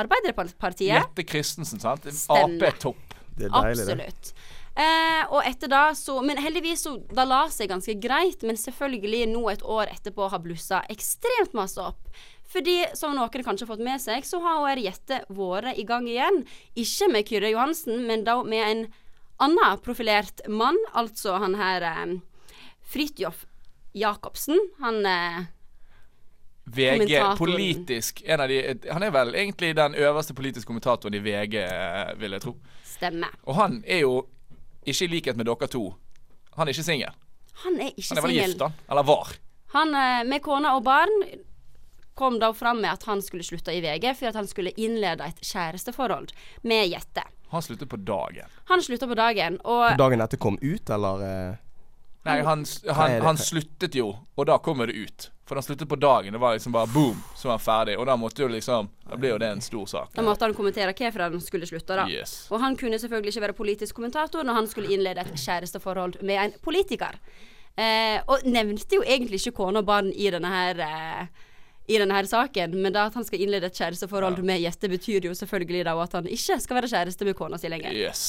[0.00, 0.94] Arbeiderpartiet.
[0.94, 2.04] Jette Christensen, sant?
[2.30, 3.16] Ap-topp.
[3.36, 3.94] Det er deilig, det.
[3.96, 4.34] Absolutt.
[4.80, 9.24] Eh, og etter da så Men heldigvis så Da la seg ganske greit, men selvfølgelig
[9.32, 12.06] nå et år etterpå har blussa ekstremt masse opp.
[12.50, 16.08] Fordi, som noen kanskje har fått med seg, så har hun Gjette vært i gang
[16.10, 16.42] igjen.
[16.74, 18.82] Ikke med Kyrre Johansen, men da med en
[19.40, 22.18] annen profilert mann, altså han her eh,
[22.90, 23.44] Fridtjof
[23.94, 24.58] Jacobsen.
[24.82, 25.44] Han eh,
[26.70, 28.58] VG, politisk en av de,
[28.90, 32.56] Han er vel egentlig den øverste politiske kommentatoren i VG, eh, vil jeg tro.
[32.84, 33.34] stemmer.
[33.46, 34.26] Og han er jo,
[34.84, 35.84] ikke i likhet med dere to,
[36.56, 37.14] han er ikke singel.
[37.64, 38.50] Han er ikke Han er vel singel.
[38.50, 38.76] gift, han?
[38.90, 39.32] Eller var?
[39.74, 41.16] Han eh, med kone og barn
[42.20, 45.26] kom da fram med at han skulle slutte i VG for at han skulle innlede
[45.26, 46.30] et kjæresteforhold
[46.68, 47.24] med Jette.
[47.50, 48.46] Han sluttet på dagen.
[48.70, 51.58] Han slutta på dagen, og Dagen etter kom ut, eller eh,
[52.28, 55.30] Nei, han, han, han sluttet jo, og da kommer det ut.
[55.48, 56.36] For han sluttet på dagen.
[56.36, 57.96] Det var liksom bare boom, så var han ferdig.
[57.98, 60.12] Og da måtte jo liksom Da ble jo det en stor sak.
[60.14, 61.96] da måtte han kommentere hvorfor han skulle slutte.
[61.96, 62.04] da.
[62.06, 62.46] Yes.
[62.52, 66.38] Og han kunne selvfølgelig ikke være politisk kommentator når han skulle innlede et kjæresteforhold med
[66.44, 67.18] en politiker.
[67.74, 71.26] Eh, og nevnte jo egentlig ikke kone og barn i denne her eh,
[71.90, 75.26] i denne her saken, men da at han skal innlede et kjæresteforhold med Jette, betyr
[75.26, 77.96] jo selvfølgelig da at han ikke skal være kjæreste med kona si lenger.
[77.96, 78.22] Yes.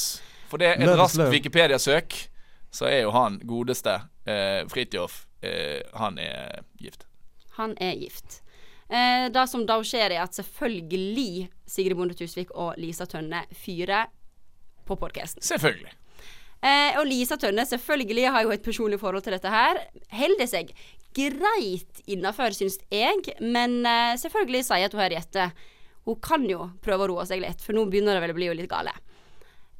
[0.50, 1.24] For det et Love is raskt.
[1.32, 2.16] Wikipedia-søk,
[2.72, 3.94] så er jo han godeste
[4.26, 7.06] eh, Fridtjof eh, Han er gift.
[7.58, 8.42] Han er gift.
[8.92, 14.10] Eh, det som da skjer, er at selvfølgelig Sigrid Bonde Tusvik og Lisa Tønne fyrer
[14.88, 15.44] på podkasten.
[15.44, 15.94] Selvfølgelig.
[16.62, 19.80] Eh, og Lisa Tønne selvfølgelig har jo et personlig forhold til dette her.
[20.14, 20.74] Holder seg
[21.16, 25.50] greit innafor, syns jeg, men uh, selvfølgelig sier at hun har Jette
[26.08, 28.48] Hun kan jo prøve å roe seg litt, for nå begynner det vel å bli
[28.50, 28.90] jo litt gale.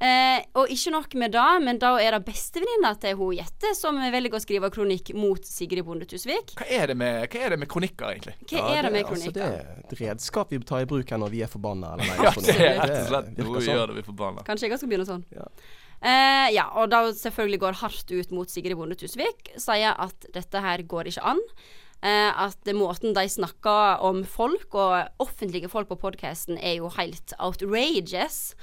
[0.03, 3.99] Eh, og ikke nok med det, men da er det bestevenninna til hun Jette som
[4.01, 6.55] velger å skrive kronikk mot Sigrid Bonde Tusvik.
[6.59, 8.33] Hva er det med, hva er det med kronikker, egentlig?
[8.49, 11.31] Hva er det med altså, det er et redskap vi tar i bruk her når
[11.31, 11.93] vi er forbanna.
[11.95, 13.77] Eller nei, Ja, det er rett og slett noe vi sånn.
[13.77, 14.45] gjør det vi er forbanna.
[14.49, 15.23] Kanskje jeg også skal begynne sånn.
[15.37, 15.47] Ja.
[16.03, 19.53] Eh, ja, og da selvfølgelig går hardt ut mot Sigrid Bonde Tusvik.
[19.61, 21.39] Sier at dette her går ikke an.
[22.03, 27.35] Eh, at måten de snakker om folk, og offentlige folk på podkasten, er jo helt
[27.39, 28.57] outrageous.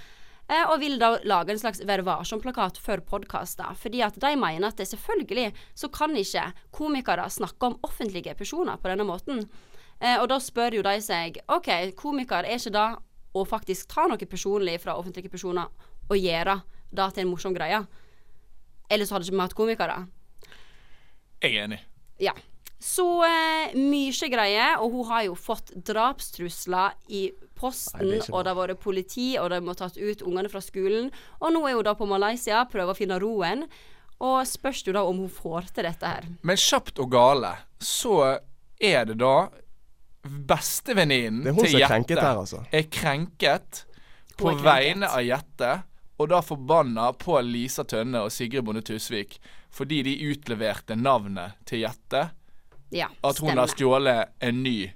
[0.51, 3.73] Eh, og vil da lage en slags Vær varsom-plakat for podkaster.
[3.79, 8.77] Fordi at de mener at det selvfølgelig så kan ikke komikere snakke om offentlige personer
[8.77, 9.47] på denne måten.
[10.01, 12.89] Eh, og da spør jo de seg OK, komiker, er ikke det
[13.33, 15.71] å faktisk ta noe personlig fra offentlige personer
[16.11, 16.59] og gjøre
[16.91, 17.83] det til en morsom greie?
[18.91, 19.99] Eller så hadde ikke vi hatt komikere.
[21.41, 21.81] Jeg er enig.
[22.21, 22.35] Ja.
[22.81, 27.27] Så eh, mye greier, og hun har jo fått drapstrusler i
[27.61, 30.63] posten, Nei, det og det har vært politi, og de har tatt ut ungene fra
[30.65, 31.11] skolen.
[31.41, 33.67] Og nå er hun da på Malaysia, prøver å finne roen.
[34.21, 36.27] Og spørs jo da om hun får til dette her.
[36.45, 38.17] Men kjapt og gale, så
[38.81, 39.35] er det da
[40.25, 42.65] bestevenninnen Det er hun til som er krenket her, altså.
[42.69, 43.85] er krenket
[44.37, 44.67] på er krenket.
[44.67, 45.71] vegne av Jette,
[46.21, 49.39] og da forbanna på Lisa Tønne og Sigrid Bonde Tusvik
[49.73, 52.25] fordi de utleverte navnet til Jette.
[52.93, 54.91] Ja, At hun har stjålet en ny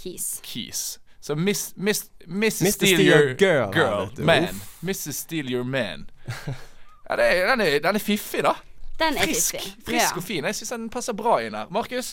[0.00, 0.40] Keys.
[0.46, 0.82] keys.
[1.20, 2.70] Så Miss, miss, miss Mr.
[2.72, 4.08] Steal Your Girl, girl.
[4.24, 4.44] Man.
[4.44, 4.78] Uff.
[4.82, 5.14] Mrs.
[5.26, 6.06] Steal Your Man.
[7.10, 8.52] Ja, det er, den, er, den er fiffig, da.
[9.00, 9.82] Den er Frisk, fiffig.
[9.84, 10.16] frisk Ja.
[10.16, 10.44] og fin.
[10.46, 11.66] Jeg syns den passer bra inn her.
[11.74, 12.12] Markus,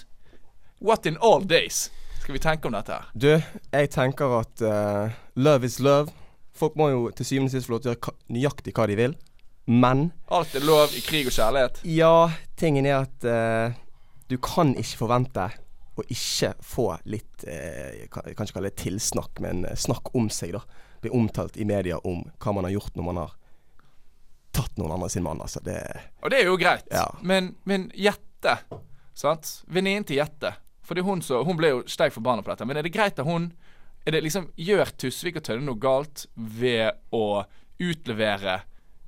[0.81, 1.91] what in all days
[2.23, 3.05] skal vi tenke om dette her?
[3.13, 3.27] Du,
[3.77, 6.09] jeg tenker at uh, love is love.
[6.57, 8.97] Folk må jo til syvende og sist få lov til å gjøre nøyaktig hva de
[8.99, 9.15] vil.
[9.67, 11.81] Men Alt er lov i krig og kjærlighet.
[11.83, 13.75] ja, tingen er at eh,
[14.31, 15.49] du kan ikke forvente
[15.97, 20.29] å ikke få litt eh, Jeg kan ikke kalle det tilsnakk, men eh, snakk om
[20.33, 20.61] seg, da.
[21.03, 23.35] Bli omtalt i media om hva man har gjort når man har
[24.57, 25.41] tatt noen andre sin mann.
[25.43, 25.81] Altså, det
[26.23, 26.87] Og det er jo greit.
[26.89, 27.05] Ja.
[27.21, 28.55] Men, men Jette,
[29.13, 29.59] sant.
[29.67, 30.55] Venninnen til Jette.
[30.87, 32.65] For hun, så, hun ble jo steik forbanna på dette.
[32.65, 33.51] Men er det greit at hun
[34.07, 37.43] er det liksom, Gjør Tusvik og Tønne noe galt ved å
[37.83, 38.61] utlevere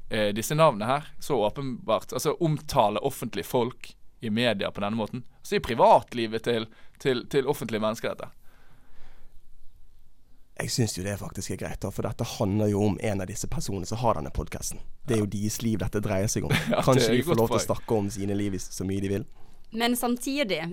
[0.09, 1.05] eh, disse navnene her?
[1.23, 2.11] Så åpenbart.
[2.11, 5.23] Altså omtale offentlige folk i media på denne måten.
[5.39, 6.67] Altså i privatlivet til,
[6.99, 8.27] til, til offentlige mennesker, dette.
[10.59, 13.31] Jeg syns jo det faktisk er greit, da, for dette handler jo om en av
[13.31, 14.83] disse personene som har denne podkasten.
[15.07, 16.51] Det er jo deres liv dette dreier seg om.
[16.73, 19.27] Ja, Kanskje de får lov til å snakke om sine liv så mye de vil.
[19.71, 20.65] Men samtidig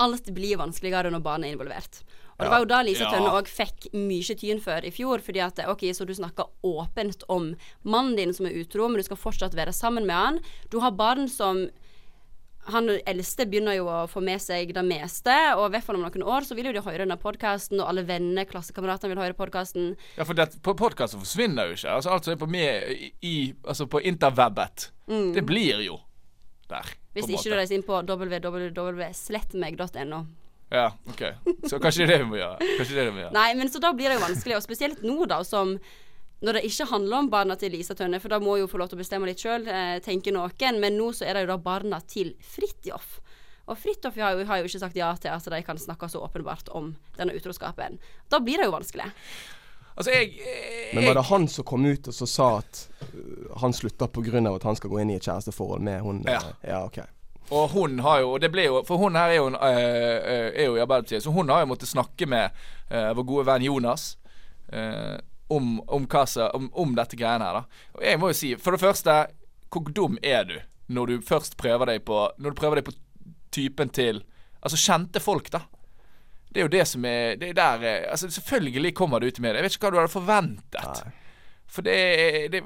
[0.00, 1.98] Alt blir vanskeligere når barn er involvert.
[2.40, 3.10] Og det var jo da Lise Ja.
[3.12, 5.20] Tønne òg fikk mye tyn for i fjor.
[5.24, 7.52] Fordi at OK, så du snakker åpent om
[7.84, 10.40] mannen din som er utro, men du skal fortsatt være sammen med han.
[10.72, 11.68] Du har barn som
[12.70, 16.04] han eldste begynner jo å få med seg det meste, og i hvert fall om
[16.04, 19.38] noen år så vil jo de høre denne podkasten, og alle venner, klassekameratene vil høre
[19.38, 19.84] podkasten.
[20.18, 21.94] Ja, for podkasten forsvinner jo ikke.
[21.96, 22.70] Altså Alt som er på med
[23.24, 24.76] i, Altså på interwebbet,
[25.08, 25.96] det blir jo
[26.70, 26.84] der.
[26.84, 26.96] Mm.
[27.16, 27.50] Hvis ikke måte.
[27.50, 30.20] du reiser inn på www.slettmeg.no.
[30.70, 31.22] Ja, OK.
[31.70, 32.68] Så kanskje det er det vi må gjøre.
[32.78, 33.32] Kanskje det vi må gjøre.
[33.34, 35.72] Nei, men så da blir det jo vanskelig, og spesielt nå, da, som
[36.40, 38.88] når det ikke handler om barna til Lisa Tønne, for da må jo få lov
[38.88, 41.58] til å bestemme litt sjøl, eh, tenker noen, men nå så er det jo da
[41.60, 43.18] barna til Fridtjof.
[43.68, 46.22] Og Fridtjof har, jo- har jo ikke sagt ja til at de kan snakke så
[46.24, 47.98] åpenbart om denne utroskapen.
[48.30, 49.10] Da blir det jo vanskelig.
[49.96, 53.50] Altså, jeg, jeg Men var det han som kom ut og så sa at øh,
[53.60, 54.54] han slutta pga.
[54.54, 56.22] at han skal gå inn i et kjæresteforhold med hun?
[56.26, 56.38] Ja.
[56.38, 56.98] øh, ja ok.
[57.50, 60.48] Og hun har jo og det ble jo For hun her er jo, eh, eh,
[60.54, 62.50] er jo i Arbeiderpartiet, så hun har jo måttet snakke med
[62.90, 64.12] eh, vår gode venn Jonas
[64.72, 65.18] eh,
[65.50, 67.60] om, om, hva om, om dette greiene her.
[67.60, 69.16] da Og jeg må jo si, for det første,
[69.70, 70.58] hvor dum er du
[70.90, 72.96] når du først prøver deg på Når du prøver deg på
[73.54, 74.24] typen til
[74.60, 75.62] Altså kjente folk, da.
[76.50, 79.44] Det er jo det som er Det er der Altså Selvfølgelig kommer det ut i
[79.44, 79.60] media.
[79.60, 80.82] Jeg vet ikke hva du hadde forventet.
[80.82, 81.12] Nei.
[81.70, 82.64] For det, det,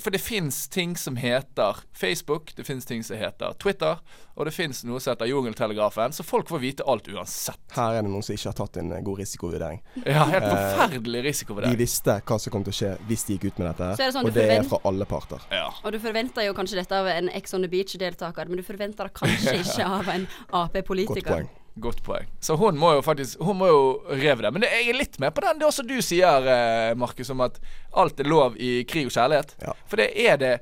[0.00, 4.00] for det fins ting som heter Facebook, det fins ting som heter Twitter,
[4.32, 7.60] og det fins noe som heter Jungeltelegrafen, så folk får vite alt uansett.
[7.76, 9.82] Her er det noen som ikke har tatt en øh, god risikovurdering.
[10.06, 11.76] Ja, helt forferdelig risikovurdering.
[11.76, 14.10] De visste hva som kom til å skje hvis de gikk ut med dette, det
[14.16, 15.44] sånn og det er fra alle parter.
[15.52, 15.68] Ja.
[15.84, 19.10] Og du forventer jo kanskje dette av en Ex on the Beach-deltaker, men du forventer
[19.10, 21.20] det kanskje ikke av en Ap-politiker.
[21.20, 21.56] Godt poeng.
[21.80, 22.26] Godt poeng.
[22.44, 24.50] Så hun må jo faktisk Hun må jo reve det.
[24.52, 27.40] Men det, jeg er litt med på den det også du sier, eh, Markus, om
[27.46, 27.56] at
[27.96, 29.54] alt er lov i krig og kjærlighet.
[29.64, 29.72] Ja.
[29.88, 30.52] For det er det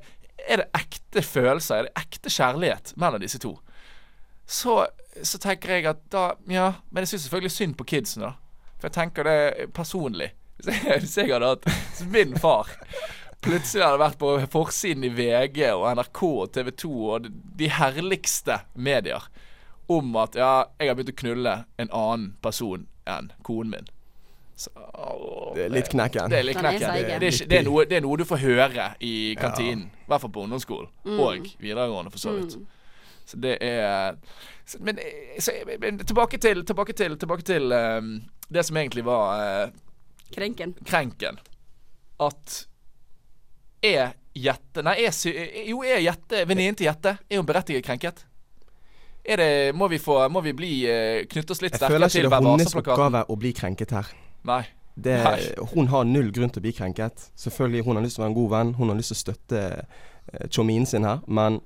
[0.47, 3.57] Er det ekte følelser, er det ekte kjærlighet mellom disse to,
[4.47, 4.85] så,
[5.21, 8.31] så tenker jeg at da Ja, men jeg syns selvfølgelig synd på kidsen, da.
[8.79, 10.31] For jeg tenker det personlig.
[10.63, 11.67] Hvis jeg, hadde hatt
[12.11, 12.71] min far
[13.43, 17.29] plutselig hadde vært på forsiden i VG og NRK og TV 2 og de-
[17.61, 19.23] de herligste medier
[19.89, 23.87] om at ja, jeg har begynt å knulle en annen person enn konen min.
[24.59, 26.27] Så, å, Det er litt knekken.
[26.29, 26.83] Det er litt knekken.
[26.93, 29.85] Det, er ikke- det, er noe, det er noe du får høre i kantinen.
[30.03, 30.89] I hvert fall på ungdomsskolen.
[31.15, 32.57] Og videregående, for så vidt.
[33.29, 34.17] Så det er
[34.65, 34.99] så, men,
[35.39, 38.07] så, men tilbake til Tilbake til, tilbake til um,
[38.49, 39.71] det som egentlig var uh,
[40.33, 40.73] Krenken.
[40.85, 41.37] krenken.
[42.19, 42.65] At
[43.85, 45.13] er Jette Nei, er,
[45.69, 48.25] jo, er Jette Venninnen til Jette Er hun berettiget krenket?
[49.23, 52.07] Er det, må vi få Må vi bli eh, knytte oss litt Jeg sterkere føler
[52.07, 54.11] ikke til det er hennes oppgave å bli krenket her.
[54.47, 54.61] Nei.
[54.99, 55.65] Det, Nei.
[55.73, 57.29] hun har null grunn til å bli krenket.
[57.39, 58.71] Selvfølgelig, hun har lyst til å være en god venn.
[58.79, 59.65] Hun har lyst til å støtte
[60.51, 61.21] Chomin sin her.
[61.27, 61.59] Men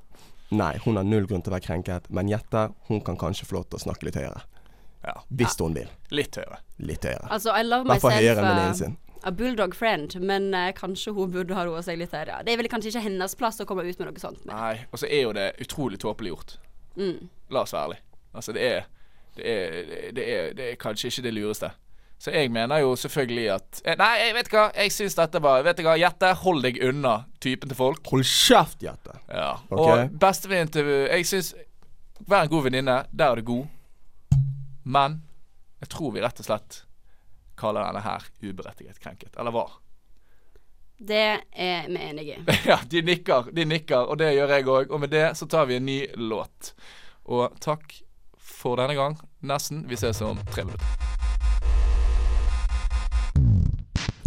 [0.53, 2.09] nei, hun har null grunn til å være krenket.
[2.13, 4.43] Men Jette, hun kan kanskje få lov til å snakke litt høyere.
[5.03, 5.15] Ja.
[5.29, 5.89] Hvis hun vil.
[6.15, 6.59] Litt høyere.
[6.79, 7.25] Litt høyere.
[7.33, 8.99] Altså, I love myself høyere enn venninnen uh, sin.
[9.23, 12.41] a bulldog friend, men uh, kanskje hun burde ha roa seg litt høyere.
[12.45, 14.43] Det er vel kanskje ikke hennes plass å komme ut med noe sånt.
[14.45, 14.55] Men.
[14.55, 14.85] Nei.
[14.91, 16.55] Og så er jo det utrolig tåpelig gjort.
[16.99, 17.29] Mm.
[17.53, 18.03] La oss være ærlige.
[18.33, 18.83] Altså, det er
[19.33, 21.71] det er, det er det er kanskje ikke det lureste.
[22.23, 24.67] Så jeg mener jo selvfølgelig at eh, Nei, jeg vet hva.
[24.77, 28.05] Jeg syns dette var Vet du hva, Jette, hold deg unna typen til folk.
[28.13, 29.17] Hold kjeft, Jette!
[29.27, 29.49] Ja.
[29.67, 30.05] Okay.
[30.05, 31.53] Og bestevenninnen til Jeg syns
[32.23, 33.01] Vær en god venninne.
[33.11, 34.39] Der er du god.
[34.83, 35.19] Men
[35.83, 36.83] jeg tror vi rett og slett
[37.59, 39.33] kaller denne her uberettiget krenket.
[39.35, 39.65] Eller hva?
[40.97, 42.37] Det er vi enig i.
[42.69, 44.91] ja, de nikker, de nikker, og det gjør jeg òg.
[44.91, 46.73] Og med det så tar vi en ny låt.
[47.25, 47.97] Og takk
[48.37, 49.17] for denne gang.
[49.43, 49.85] Nesten.
[49.89, 50.85] Vi ses om tre minutter.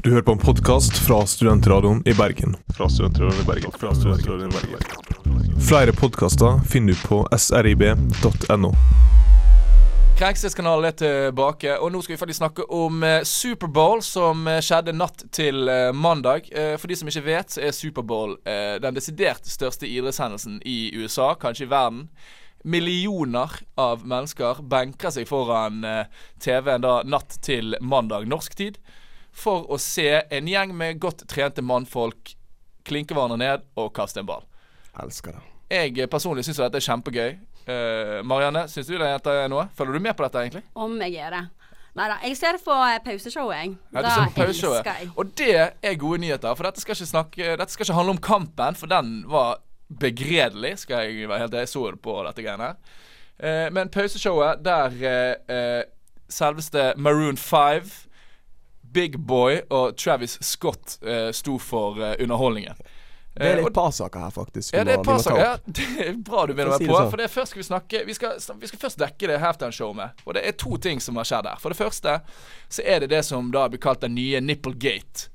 [0.07, 2.55] Du hører på en podkast fra Studentradioen i Bergen.
[2.77, 3.73] Fra Studentradioen i Bergen.
[3.81, 5.61] Fra Studentradioen i Bergen.
[5.67, 8.73] Flere podkaster finner du på srib.no.
[10.17, 14.95] Krenkelseskanalen er tilbake, og nå skal vi faktisk snakke om eh, Superbowl, som eh, skjedde
[14.97, 16.47] natt til eh, mandag.
[16.81, 18.33] For de som ikke vet, så er Superbowl
[18.81, 22.07] den desidert største idrettshendelsen i USA, kanskje i verden.
[22.65, 25.85] Millioner av mennesker benker seg foran
[26.41, 28.79] TV-en da natt til mandag norsk tid
[29.37, 32.33] for å se en gjeng med godt trente mannfolk
[32.89, 34.49] klinke hverandre ned og kaste en ball.
[34.97, 35.45] Elsker det.
[35.77, 37.37] Jeg personlig syns dette er kjempegøy.
[37.67, 39.67] Eh, Marianne, syns du det er noe?
[39.75, 40.63] Følger du med på dette, egentlig?
[40.79, 41.45] Om jeg gjør det.
[41.97, 43.73] Nei da, jeg ser på eh, pauseshowet, jeg.
[43.97, 44.83] Ja, Da pauseshowet.
[44.83, 45.11] elsker jeg.
[45.17, 48.79] Og det er gode nyheter, for dette skal snakke Dette skal ikke handle om kampen,
[48.79, 51.55] for den var begredelig, skal jeg være helt.
[51.55, 52.77] Jeg så det på dette greiene her.
[53.39, 54.95] Eh, men pauseshowet der
[55.51, 55.83] uh,
[56.29, 57.91] selveste Maroon 5,
[58.95, 60.99] Big Boy og Travis Scott
[61.33, 62.79] sto for underholdningen.
[63.37, 64.75] Det er Eh, litt par saker her, faktisk.
[64.75, 65.41] ja, det er et par saker.
[65.41, 66.97] Ja, det er bra du begynner være å det på.
[66.97, 67.11] sånn.
[67.13, 70.23] For det først skal vi snakke vi skal, vi skal først dekke det halftime-showet med.
[70.25, 71.59] Og det er to ting som har skjedd her.
[71.61, 72.21] For det første
[72.69, 75.29] så er det det som da blir kalt den nye Nipplegate.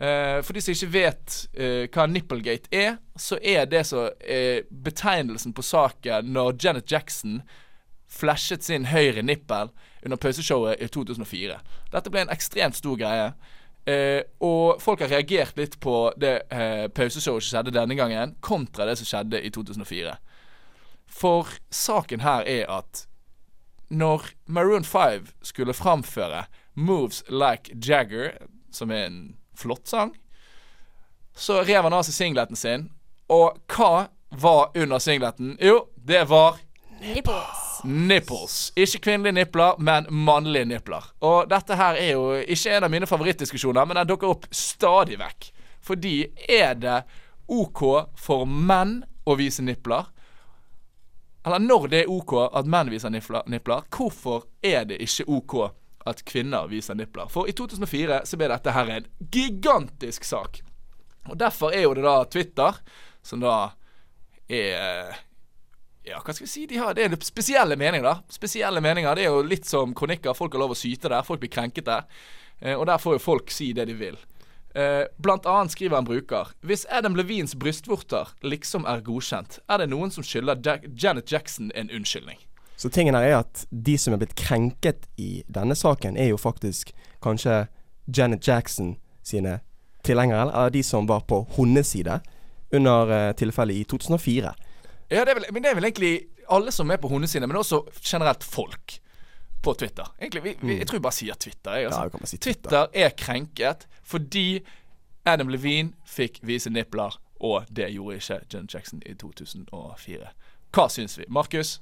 [0.00, 4.60] Uh, for de som ikke vet uh, hva Nipplegate er, så er det så uh,
[4.70, 7.42] betegnelsen på saken når Janet Jackson
[8.10, 9.70] flashet sin høyre nippel
[10.02, 11.58] under pauseshowet i 2004.
[11.92, 13.32] Dette ble en ekstremt stor greie.
[13.90, 18.86] Eh, og folk har reagert litt på det eh, pauseshowet som skjedde denne gangen, kontra
[18.86, 20.14] det som skjedde i 2004.
[21.10, 23.06] For saken her er at
[23.90, 30.14] når Maroon 5 skulle framføre 'Moves Like Jagger', som er en flott sang,
[31.34, 32.90] så rev han av seg singleten sin.
[33.28, 35.56] Og hva var under singleten?
[35.60, 36.60] Jo, det var
[37.00, 37.69] Nipples.
[37.84, 38.72] Nipples.
[38.76, 41.10] Ikke kvinnelige nipler, men mannlige nipler.
[41.24, 45.18] Og dette her er jo ikke en av mine favorittdiskusjoner, men den dukker opp stadig
[45.20, 45.50] vekk.
[45.84, 46.14] Fordi
[46.48, 46.98] er det
[47.50, 47.82] OK
[48.20, 50.10] for menn å vise nipler?
[51.46, 55.54] Eller når det er OK at menn viser nipler, hvorfor er det ikke OK
[56.10, 57.30] at kvinner viser nipler?
[57.32, 60.60] For i 2004 så ble dette her en gigantisk sak.
[61.30, 62.76] Og derfor er jo det da Twitter,
[63.24, 63.56] som da
[64.50, 65.16] er
[66.06, 66.66] ja, hva skal vi si?
[66.66, 68.32] De har, det er spesielle meninger, da.
[68.32, 69.14] Spesielle meninger.
[69.16, 70.36] Det er jo litt som kronikker.
[70.36, 71.24] Folk har lov å syte der.
[71.26, 72.06] Folk blir krenket der.
[72.60, 74.16] Eh, og der får jo folk si det de vil.
[74.74, 79.88] Eh, blant annet skriver en bruker Hvis Adam Levines brystvorter liksom er godkjent, er det
[79.90, 82.38] noen som skylder Jack Janet Jackson en unnskyldning.
[82.78, 86.38] Så tingen her er at de som er blitt krenket i denne saken, er jo
[86.40, 87.66] faktisk kanskje
[88.06, 88.94] Janet Jackson
[89.26, 89.58] sine
[90.06, 92.20] tilhengere, eller de som var på hennes side
[92.72, 94.54] under eh, tilfellet i 2004.
[95.10, 96.12] Ja, det vel, men det er vel egentlig
[96.50, 99.00] alle som er på side, men også generelt folk
[99.62, 100.06] på Twitter.
[100.20, 101.74] Egentlig, vi, vi, Jeg tror jeg bare sier Twitter.
[101.76, 102.00] Jeg, altså.
[102.00, 102.70] Ja, bare si Twitter.
[102.70, 104.60] Twitter er krenket fordi
[105.26, 110.30] Adam Levine fikk vise nipler, og det gjorde ikke John Jackson i 2004.
[110.74, 111.26] Hva syns vi?
[111.28, 111.80] Markus?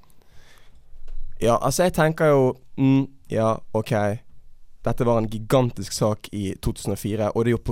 [1.41, 3.93] Ja, altså jeg tenker jo mm, Ja, OK.
[4.85, 7.63] Dette var en gigantisk sak i 2004, og det er jo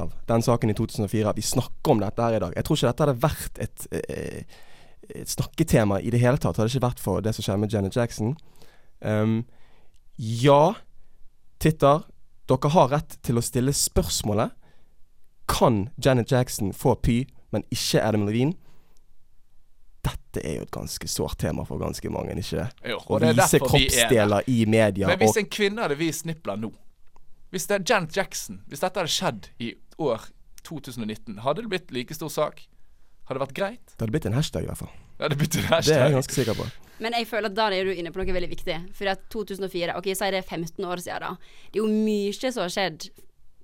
[0.00, 2.56] av den saken i 2004 at vi snakker om dette her i dag.
[2.56, 4.56] Jeg tror ikke dette hadde vært et, eh,
[5.14, 7.72] et snakketema i det hele tatt, hadde det ikke vært for det som skjer med
[7.72, 8.34] Janet Jackson.
[9.00, 9.44] Um,
[10.16, 10.74] ja,
[11.58, 12.04] Titter,
[12.48, 14.54] dere har rett til å stille spørsmålet
[15.50, 18.56] Kan Janet Jackson få py, men ikke Adam Levine?
[20.06, 24.46] Dette er jo et ganske sårt tema for ganske mange, ikke Jo, Å vise kroppsdeler
[24.46, 25.10] vi i media.
[25.10, 26.70] Men hvis en kvinne hadde vist nipler nå
[27.54, 30.28] Hvis det er Janet Jackson Hvis dette hadde skjedd i år
[30.66, 32.64] 2019, hadde det blitt like stor sak?
[33.26, 33.84] Hadde det vært greit?
[33.92, 34.92] det hadde blitt en hashtag, i hvert fall.
[35.16, 36.66] Det hadde blitt en Det er jeg ganske sikker på.
[37.02, 38.76] Men jeg føler at da er du inne på noe veldig viktig.
[38.96, 41.32] For at 2004, ok, si det er 15 år siden da.
[41.72, 43.08] Det er jo mye som har skjedd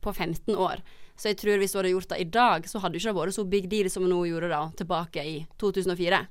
[0.02, 0.82] på 15 år.
[1.16, 3.36] Så jeg tror hvis du hadde gjort det i dag, så hadde det ikke vært
[3.36, 6.22] så big deal som hun gjorde da, tilbake i 2004.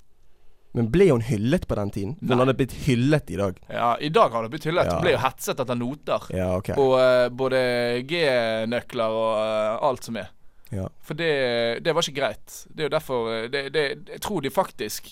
[0.76, 2.13] Men ble hun hyllet på den tiden?
[2.20, 3.58] Hun hadde blitt hyllet i dag.
[3.67, 4.88] Ja, i dag har det blitt hyllet.
[4.88, 4.98] Ja.
[4.98, 6.28] Hun ble jo hetset etter noter.
[6.36, 6.78] Ja, okay.
[6.80, 7.60] På uh, både
[8.08, 10.32] G-nøkler og uh, alt som er.
[10.72, 10.86] Ja.
[11.04, 12.66] For det, det var ikke greit.
[12.72, 15.10] Det er jo derfor eh, det, det, Jeg tror de faktisk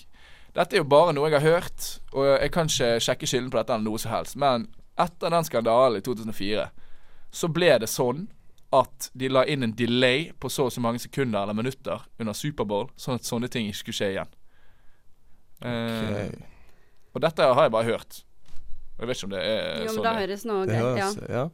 [0.56, 3.58] Dette er jo bare noe jeg har hørt, og jeg kan ikke sjekke skylden på
[3.60, 4.64] dette eller noe som helst, men
[4.98, 6.64] etter den skandalen i 2004,
[7.30, 8.24] så ble det sånn
[8.74, 12.34] at de la inn en delay på så og så mange sekunder eller minutter under
[12.34, 14.34] Superbowl, sånn at sånne ting ikke skulle skje igjen.
[15.62, 16.42] Eh, Ok.
[17.14, 18.22] og dette har jeg bare hørt.
[18.98, 20.02] Og Jeg vet ikke om det er Jo, men sånn.
[20.02, 20.26] da det er.
[20.26, 21.48] høres noe greit, ja.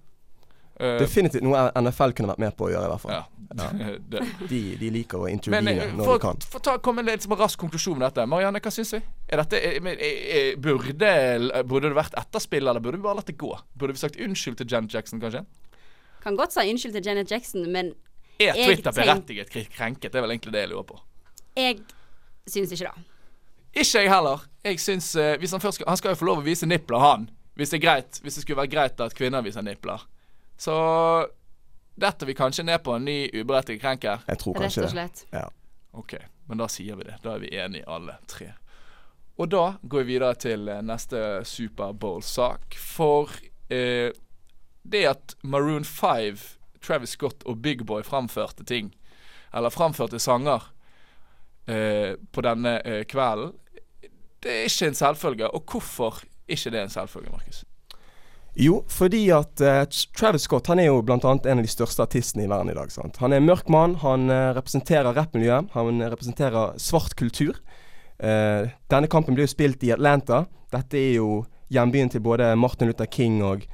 [0.81, 3.17] Eh, Definitivt noe NFL kunne vært med på å gjøre, i hvert fall.
[3.19, 3.25] ja.
[3.57, 3.69] Ja.
[4.51, 6.41] De, de liker å intervjue eh, når for, de kan.
[6.51, 8.25] for ta, komme en litt som rask konklusjon med dette.
[8.29, 8.99] Marianne, hva syns vi?
[9.31, 11.13] Er dette, er, er, burde,
[11.65, 13.53] burde det vært etterspill, eller burde vi bare latt det gå?
[13.79, 15.45] Burde vi sagt unnskyld til Janet Jackson, kanskje?
[16.27, 17.95] Kan godt si unnskyld til Janet Jackson, men
[18.43, 20.11] Er Twitter berettiget krenket?
[20.11, 20.99] Det er vel egentlig det jeg lurer på.
[21.57, 21.79] jeg
[22.51, 23.07] syns ikke det.
[23.77, 24.45] Ikke jeg heller.
[24.67, 26.99] Jeg syns uh, hvis Han først skal, Han skal jo få lov å vise nipler,
[26.99, 27.31] han.
[27.57, 30.03] Hvis det er greit Hvis det skulle være greit at kvinner viser nipler.
[30.57, 30.75] Så
[31.97, 34.25] detter vi kanskje ned på en ny uberettiget krenker.
[34.29, 34.93] Jeg tror Rett kanskje og det.
[34.93, 35.25] slett.
[35.33, 35.49] Ja.
[35.97, 36.15] Ok,
[36.49, 37.17] men da sier vi det.
[37.25, 38.53] Da er vi enige alle tre.
[39.37, 42.77] Og da går vi videre til eh, neste Superbowl-sak.
[42.81, 43.33] For
[43.73, 44.13] eh,
[44.83, 46.39] det at Maroon 5,
[46.81, 48.95] Travis Scott og Big Boy framførte ting,
[49.53, 50.71] eller framførte sanger
[51.69, 53.53] eh, på denne eh, kvelden,
[54.45, 55.51] det er ikke en selvfølge.
[55.51, 57.65] Og hvorfor ikke det er en selvfølge, Markus?
[58.59, 59.83] Jo, fordi at eh,
[60.17, 62.89] Travis Scott han er jo annet en av de største artistene i verden i dag.
[62.93, 63.19] sant?
[63.21, 67.61] Han er en mørk mann, han eh, representerer rappmiljøet, han eh, representerer svart kultur.
[68.17, 70.47] Uh, denne kampen blir jo spilt i Atlanta.
[70.73, 73.67] Dette er jo hjembyen til både Martin Luther King og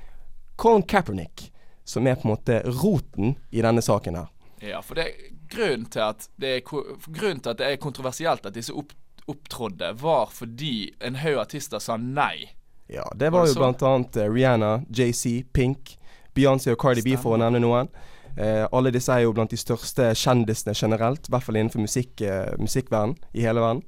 [0.59, 1.45] Colin Kaepernick,
[1.87, 4.33] som er på en måte roten i denne saken her.
[4.59, 5.13] Ja, for det
[5.53, 8.91] grunnen til at det er, til at det er kontroversielt at disse opp,
[9.31, 12.51] opptrådde, var fordi en haug artister sa nei.
[12.87, 15.97] Ja, det Var var det jo blant annet eh, Rihanna, JC, Pink,
[16.35, 17.89] Beyoncé og Cardi B, for å nevne noen.
[18.37, 22.21] Eh, alle disse er jo blant de største kjendisene generelt, i hvert fall innenfor musikk,
[22.25, 23.83] eh, musikkverden i hele verden.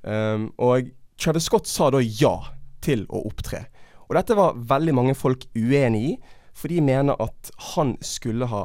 [0.00, 0.88] Um, og
[1.20, 2.32] Travis Scott sa da ja
[2.80, 3.66] til å opptre.
[4.08, 6.14] Og dette var veldig mange folk uenig i,
[6.56, 8.64] for de mener at han skulle ha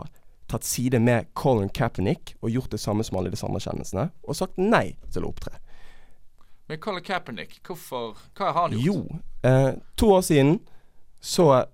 [0.52, 4.38] tatt side med Colin Kaepernick og gjort det samme som alle de samme kjendisene, og
[4.38, 5.58] sagt nei til å opptre.
[6.68, 8.86] Men Colin Kaepernick, hvorfor Hva har han gjort?
[8.86, 10.60] Jo, eh, to år siden
[11.22, 11.66] så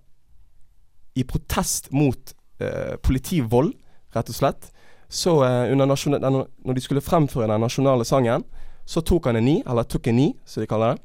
[1.15, 3.73] I protest mot eh, politivold,
[4.15, 4.69] rett og slett,
[5.11, 8.45] så eh, når de skulle fremføre den nasjonale sangen,
[8.87, 11.01] så tok han en ni, eller tok en ni, som de kaller det,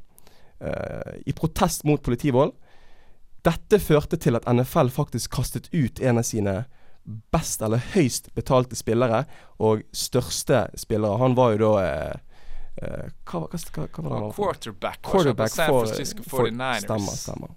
[0.68, 2.54] eh, i protest mot politivold.
[3.46, 6.54] Dette førte til at NFL faktisk kastet ut en av sine
[7.34, 9.24] best eller høyst betalte spillere,
[9.58, 11.18] og største spillere.
[11.18, 12.22] Han var jo da eh,
[12.76, 14.42] hva, hva, hva, hva var det for?
[14.42, 16.84] Quarterback, Quarterback ikke San Francisco for 49ers.
[16.84, 17.54] Stemmer, stemmer.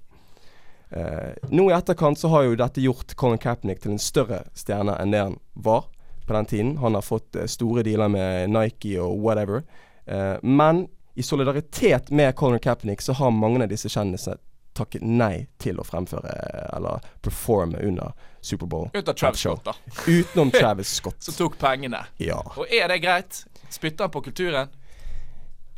[0.90, 4.96] Uh, nå i etterkant så har jo dette gjort Colin Kaepernick til en større stjerne
[4.98, 5.86] enn det han var
[6.26, 6.78] på den tiden.
[6.82, 9.64] Han har fått eh, store dealer med Nike og whatever.
[10.10, 14.38] Uh, men i solidaritet med Colin Kaepernick så har mange av disse kjendisene
[14.78, 18.90] takket nei til å fremføre eh, eller performe under Superbowl.
[18.94, 19.74] Uten av Travis Scott, da.
[20.08, 21.22] Utenom Travis Scott.
[21.24, 22.06] Som tok pengene.
[22.22, 22.40] Ja.
[22.56, 23.44] Og er det greit?
[23.70, 24.72] Spytter han på kulturen?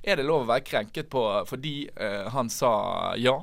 [0.02, 3.36] Er det lov å være krenket på fordi eh, han sa ja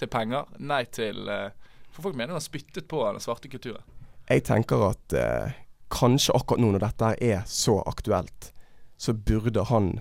[0.00, 1.50] til penger, nei til eh,
[1.92, 3.82] For folk mener han spyttet på den svarte kulturen.
[4.28, 5.56] Jeg tenker at eh,
[5.92, 8.52] kanskje akkurat nå når dette er så aktuelt,
[8.96, 9.98] så burde han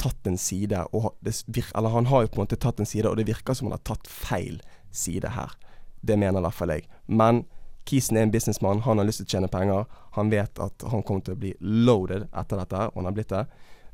[0.00, 2.88] tatt en side og det vir Eller han har jo på en måte tatt en
[2.88, 5.56] side, og det virker som han har tatt feil side her.
[6.00, 6.86] Det mener i hvert fall jeg.
[7.06, 7.44] Men
[7.88, 9.86] Kisen er en businessmann, han har lyst til å tjene penger.
[10.14, 13.32] Han vet at han kommer til å bli loaded etter dette, og han har blitt
[13.32, 13.44] det.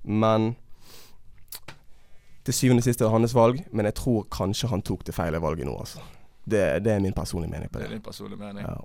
[0.03, 0.55] Men
[2.47, 5.41] til syvende og sist er hans valg, men jeg tror kanskje han tok det feile
[5.43, 6.03] valget nå, altså.
[6.47, 7.99] Det, det er min personlige mening på Det Det er det.
[7.99, 8.63] din personlige mening.
[8.67, 8.77] Ja.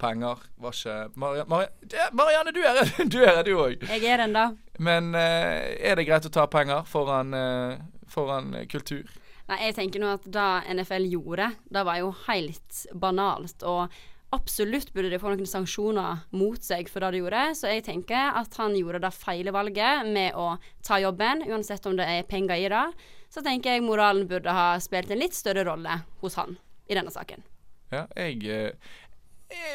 [0.00, 1.68] Penger var ikke Marianne, Maria,
[2.16, 3.82] Marianne, du er her, du er her, du òg.
[3.88, 4.46] Jeg er den, da.
[4.80, 7.74] Men eh, er det greit å ta penger foran, eh,
[8.08, 9.08] foran kultur?
[9.50, 13.64] Nei, jeg tenker nå at det NFL gjorde, det var jo helt banalt.
[13.66, 13.92] Og
[14.32, 17.42] absolutt burde de få noen sanksjoner mot seg for det de gjorde.
[17.58, 20.52] Så jeg tenker at han gjorde det feile valget med å
[20.86, 22.84] ta jobben, uansett om det er penger i det.
[23.30, 26.56] Så tenker jeg moralen burde ha spilt en litt større rolle hos han
[26.90, 27.42] i denne saken.
[27.90, 28.70] Ja, jeg eh,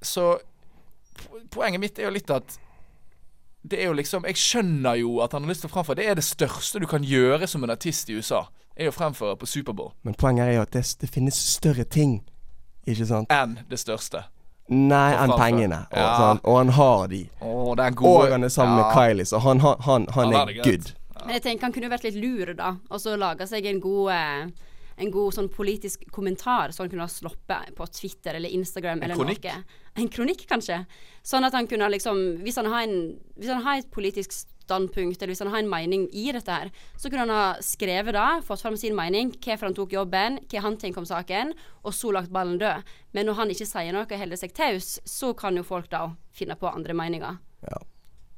[0.01, 0.37] Så
[1.51, 2.55] poenget mitt er jo litt at
[3.65, 5.97] det er jo liksom Jeg skjønner jo at han har lyst til å framføre.
[5.99, 8.45] Det er det største du kan gjøre som en artist i USA.
[8.77, 9.91] Er å fremføre på Superbowl.
[10.03, 12.21] Men poenget er jo at det, det finnes større ting,
[12.87, 13.27] ikke sant?
[13.33, 14.23] Enn det største.
[14.67, 15.83] Nei, enn pengene.
[15.91, 16.17] Og, Ja.
[16.19, 17.29] sånn, og han har de.
[17.41, 20.53] Oh, den Og gode han er sammen med Kylie, så han, han, han, han er
[20.63, 20.87] good.
[21.15, 21.25] Ja.
[21.25, 22.75] Men jeg tenker han kunne vært litt lur, da.
[22.89, 24.47] Og så lage seg en god eh,
[24.97, 29.15] en god sånn politisk kommentar som han kunne ha sluppet på Twitter eller Instagram eller
[29.19, 29.43] kronikk?
[29.43, 29.63] noe.
[29.99, 30.85] En kronikk, kanskje.
[31.23, 34.31] Sånn at han kunne ha liksom Hvis han har, en, hvis han har et politisk
[34.65, 38.17] standpunkt, eller hvis han har en mening i dette her, så kunne han ha skrevet
[38.17, 41.53] det, fått fram sin mening, hvorfor han tok jobben, hva han tenker om saken,
[41.85, 42.95] og så lagt ballen død.
[43.15, 46.07] Men når han ikke sier noe og holder seg taus, så kan jo folk da
[46.35, 47.37] finne på andre meninger.
[47.65, 47.83] Ja.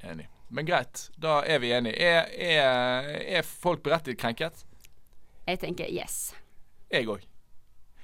[0.08, 0.28] Enig.
[0.54, 1.98] Men greit, da er vi enige.
[2.00, 3.10] Er, er,
[3.40, 4.64] er folk berettiget krenket?
[5.48, 6.32] Jeg tenker yes.
[6.92, 7.26] Jeg òg.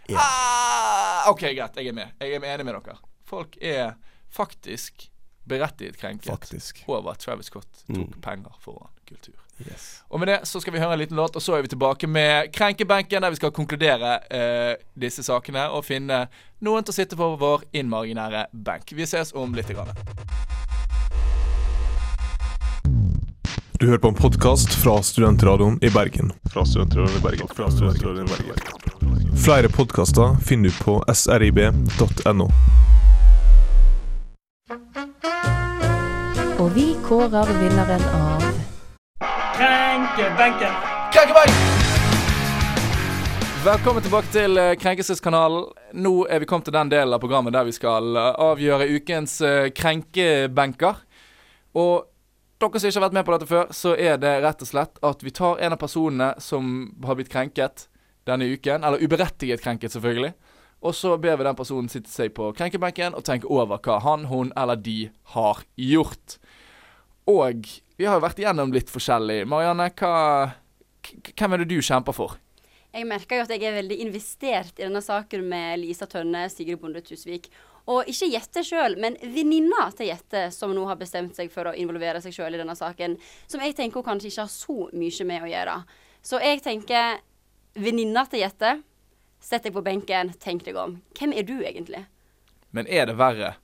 [0.10, 0.20] Yeah.
[0.20, 1.78] Ah, OK, greit.
[1.80, 2.12] Jeg er med.
[2.20, 2.98] Jeg er enig med dere.
[3.28, 3.96] Folk er
[4.34, 5.08] faktisk
[5.46, 6.84] berettiget krenket Faktisk.
[6.88, 8.22] over at Travis Scott tok Mm.
[8.22, 9.36] penger foran kultur.
[9.62, 10.04] Yes.
[10.10, 12.08] Og med det så skal vi høre en liten låt, og så er vi tilbake
[12.08, 16.28] med Krenkebenken, der vi skal konkludere eh, disse sakene og finne
[16.62, 18.92] noen til å sitte på vår innmarginære benk.
[18.98, 19.68] Vi ses om litt.
[19.70, 19.88] Grann.
[23.80, 26.32] Du hører på en podkast fra Studentradioen i Bergen.
[26.54, 27.48] Fra Studentradioen i Bergen.
[27.54, 29.38] Fra Studentradioen i Bergen.
[29.38, 32.48] Flere podkaster finner du på srib.no.
[36.64, 38.44] Og vi kårer vinneren av
[39.58, 40.76] Krenkebenken.
[41.12, 41.58] Krenkebenk!
[43.66, 45.66] Velkommen tilbake til eh, Krenkelseskanalen.
[46.00, 49.42] nå er vi kommet til den delen av programmet der vi skal eh, avgjøre ukens
[49.44, 51.04] eh, krenkebenker.
[51.76, 52.08] Og
[52.64, 55.04] dere som ikke har vært med på dette før, så er det rett og slett
[55.04, 57.90] at vi tar en av personene som har blitt krenket
[58.24, 60.32] denne uken, eller uberettiget krenket, selvfølgelig.
[60.84, 64.26] Og så ber vi den personen sitte seg på krenkebenken og tenke over hva han,
[64.28, 66.38] hun eller de har gjort.
[67.30, 67.68] Og
[67.98, 69.44] vi har jo vært igjennom litt forskjellig.
[69.50, 70.16] Marianne, hva,
[71.32, 72.40] hvem er det du kjemper for?
[72.94, 76.78] Jeg merker jo at jeg er veldig investert i denne saken med Lisa Tønne, Sigrid
[76.82, 77.48] Bonde Tusvik.
[77.90, 81.76] Og ikke Jette sjøl, men venninna til Jette, som nå har bestemt seg for å
[81.76, 83.18] involvere seg sjøl i denne saken.
[83.50, 85.78] Som jeg tenker hun kanskje ikke har så mye med å gjøre.
[86.24, 87.18] Så jeg tenker
[87.76, 88.78] venninna til Jette,
[89.44, 91.00] sett deg på benken, tenk deg om.
[91.18, 92.06] Hvem er du egentlig?
[92.74, 93.56] Men er det verre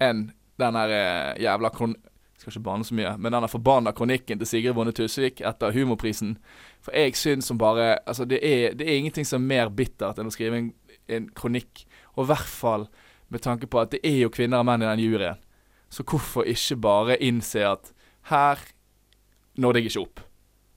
[0.00, 0.30] enn
[0.60, 1.98] den der eh, jævla kron...
[2.40, 5.74] Skal ikke bane så mye, men den der forbanna kronikken til Sigrid Bonde Tusvik etter
[5.76, 6.38] Humorprisen.
[6.80, 10.18] For jeg syns som bare Altså, det er, det er ingenting som er mer bittert
[10.18, 10.70] enn å skrive en,
[11.12, 11.84] en kronikk.
[12.16, 12.88] Og i hvert fall
[13.28, 15.44] med tanke på at det er jo kvinner og menn i den juryen.
[15.92, 17.92] Så hvorfor ikke bare innse at
[18.32, 18.64] her
[19.60, 20.24] nådde jeg ikke opp.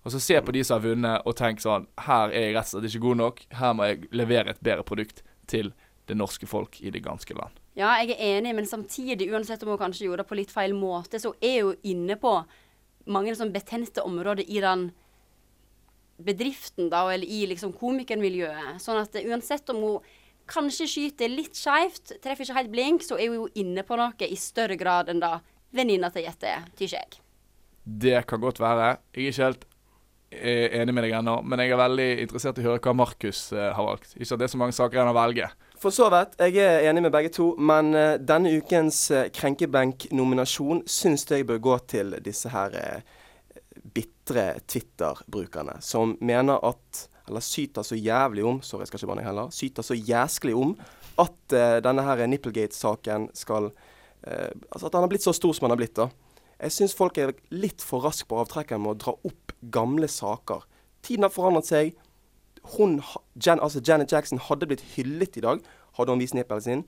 [0.03, 2.67] Og så se på de som har vunnet, og tenk sånn Her er jeg rett
[2.67, 3.43] og slett ikke god nok.
[3.55, 5.71] Her må jeg levere et bedre produkt til
[6.11, 7.62] det norske folk i det ganske land.
[7.77, 10.75] Ja, jeg er enig, men samtidig, uansett om hun kanskje gjorde det på litt feil
[10.77, 12.35] måte, så er hun inne på
[13.09, 14.91] mange sånn betente områder i den
[16.23, 18.77] bedriften, da, eller i liksom komikermiljøet.
[18.81, 20.13] Sånn at uansett om hun
[20.49, 24.29] kanskje skyter litt skeivt, treffer ikke helt blink, så er hun jo inne på noe
[24.29, 25.37] i større grad enn da
[25.73, 27.21] venninna til Jette er, tykker jeg.
[27.83, 28.97] Det kan godt være.
[29.15, 29.65] Jeg er ikke helt
[30.29, 33.47] eh, enig med deg ennå, men jeg er veldig interessert i å høre hva Markus
[33.55, 34.13] eh, har valgt.
[34.15, 35.49] Ikke at det er så mange saker igjen å velge.
[35.83, 36.37] For så vidt.
[36.39, 41.59] Jeg er enig med begge to, men uh, denne ukens uh, Krenkebenk-nominasjon syns jeg bør
[41.59, 48.61] gå til disse her uh, bitre Twitter-brukerne som mener at Eller syter så jævlig om
[48.61, 49.51] Sorry, jeg skal ikke banne heller.
[49.51, 50.71] Syter så jæsklig om
[51.19, 53.73] at uh, denne her Nipplegate-saken skal
[54.23, 56.05] Altså at den har blitt så stor som den har blitt, da.
[56.55, 60.63] Jeg syns folk er litt for raske på avtrekkeren med å dra opp gamle saker.
[61.03, 61.91] Tiden har forandret seg
[62.75, 63.01] hun,
[63.35, 65.59] Jan, altså Janet Jackson hadde blitt hyllet i dag,
[65.97, 66.83] hadde hun vist nippelen sin.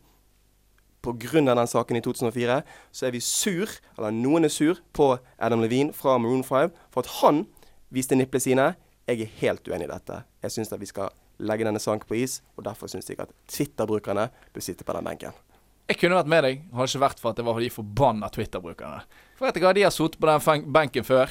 [1.05, 1.41] Pga.
[1.41, 2.61] den saken i 2004
[2.91, 7.05] så er vi sur, eller noen er sur, på Adam Levine fra Maroon 5 for
[7.05, 7.45] at han
[7.93, 8.73] viste nipplene sine.
[9.07, 10.23] Jeg er helt uenig i dette.
[10.41, 13.33] Jeg syns at vi skal legge denne saken på is, og derfor syns jeg at
[13.47, 15.44] Twitter-brukerne bør sitte på den benken.
[15.87, 19.03] Jeg kunne vært med deg, hadde ikke vært for at det var de forbanna Twitter-brukerne.
[19.37, 21.29] For vet du hva, De har sittet på den benken før,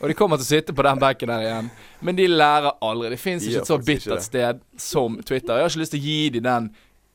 [0.00, 1.68] og de kommer til å sitte på den benken der igjen.
[2.02, 3.10] Men de lærer aldri.
[3.14, 5.54] Det fins ikke et så bittert sted som Twitter.
[5.60, 6.66] Jeg har ikke lyst til å gi dem den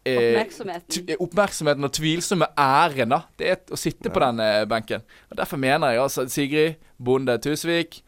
[0.08, 1.10] eh, Oppmerksomheten.
[1.26, 5.04] oppmerksomheten og tvilsomme æren da Det er å sitte på den eh, benken.
[5.28, 8.00] Og Derfor mener jeg altså Sigrid Bonde Tusvik,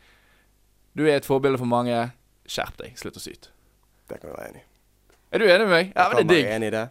[0.95, 1.97] du er et forbilde for mange.
[2.49, 2.95] Skjerp deg.
[2.97, 3.51] Slutt å syte.
[4.09, 4.65] Det kan vi være enig i.
[5.35, 5.91] Er du enig med meg?
[5.91, 6.55] Ja, Jeg men kan det er være digg.
[6.55, 6.85] enig i det.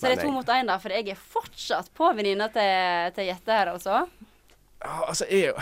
[0.00, 3.26] Så det er to mot én, da, for jeg er fortsatt på venninna til, til
[3.28, 4.06] Jette her, altså.
[4.80, 5.56] Ja, altså, jeg jo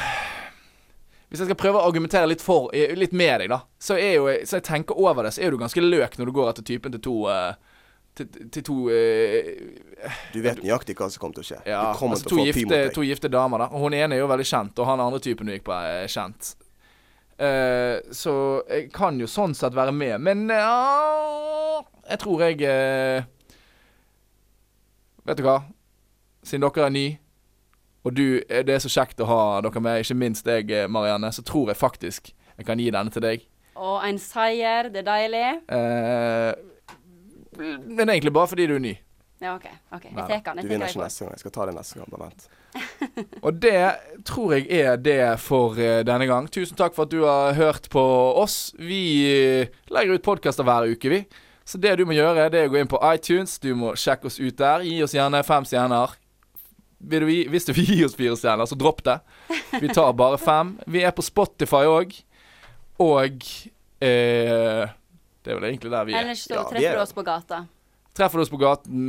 [1.29, 4.13] Hvis jeg skal prøve å argumentere litt for eh, Litt med deg, da, så er
[4.15, 6.69] jo Så jeg tenker over det, så er du ganske løk når du går etter
[6.71, 7.81] typen til to uh,
[8.19, 9.51] til, til to uh,
[10.35, 11.59] Du vet nøyaktig hva som kommer til å skje.
[11.67, 12.95] Ja, du kommer altså til å få gifte, mot deg.
[12.95, 13.69] to gifte damer, da.
[13.75, 16.11] Og hun ene er jo veldig kjent, og han andre typen du gikk på, er
[16.11, 16.53] kjent.
[17.39, 18.35] Uh, så
[18.67, 22.63] jeg kan jo sånn sett være med, men ja, jeg tror jeg
[25.29, 25.59] Vet du hva?
[26.47, 27.07] Siden dere er ny,
[28.07, 30.87] og du, eh, det er så kjekt å ha dere med, ikke minst deg, eh,
[30.89, 33.45] Marianne, så tror jeg faktisk jeg kan gi denne til deg.
[33.77, 35.43] Og en seier, det er deilig.
[35.69, 36.55] Eh,
[37.59, 38.95] men egentlig bare fordi du er ny.
[39.39, 39.67] Ja, OK.
[39.95, 40.65] ok, Jeg tar den.
[40.65, 41.35] Du vinner ikke neste gang.
[41.37, 42.09] Jeg skal ta det neste gang.
[42.11, 42.49] Bare vent.
[43.47, 43.83] Og det
[44.27, 46.49] tror jeg er det for eh, denne gang.
[46.51, 48.03] Tusen takk for at du har hørt på
[48.41, 48.73] oss.
[48.81, 49.03] Vi
[49.93, 51.21] legger ut podkaster hver uke, vi.
[51.69, 53.59] Så det du må gjøre, det er å gå inn på iTunes.
[53.61, 54.81] Du må sjekke oss ut der.
[54.89, 56.15] Gi oss gjerne fem stjerner.
[56.99, 59.19] Vil du, gi- hvis du vil gi oss fire stjerner, så dropp det.
[59.83, 60.73] Vi tar bare fem.
[60.89, 62.17] Vi er på Spotify òg.
[63.05, 63.45] Og
[64.03, 64.89] eh,
[65.45, 66.25] Det er vel egentlig der vi er.
[66.25, 67.61] Ellers så Ja, treffer er- du oss på gata.
[68.19, 69.05] Treffer du oss på gaten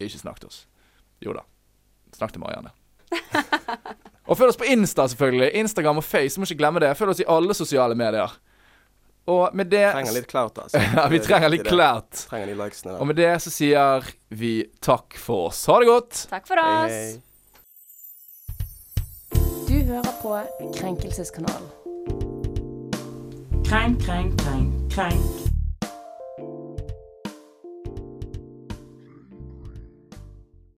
[0.00, 0.62] Ikke snakk til oss.
[1.20, 1.42] Jo da.
[2.16, 2.70] Snakk til Marianne.
[4.30, 5.50] og følg oss på Insta, selvfølgelig.
[5.60, 6.38] Instagram og Face.
[6.40, 6.94] Må ikke glemme det.
[6.96, 8.32] Følg oss i alle sosiale medier.
[9.30, 10.80] Og med det Trenger litt clout, altså.
[10.96, 12.22] Ja, vi er trenger litt clout.
[12.30, 14.52] Trenger de likesene Og med det så sier vi
[14.82, 15.62] takk for oss.
[15.70, 16.22] Ha det godt.
[16.32, 16.90] Takk for Hei, oss.
[16.90, 17.10] hei.
[19.70, 20.34] Du hører på
[20.80, 21.68] Krenkelseskanalen.
[23.70, 25.39] Krenk, krenk, krenk, krenk.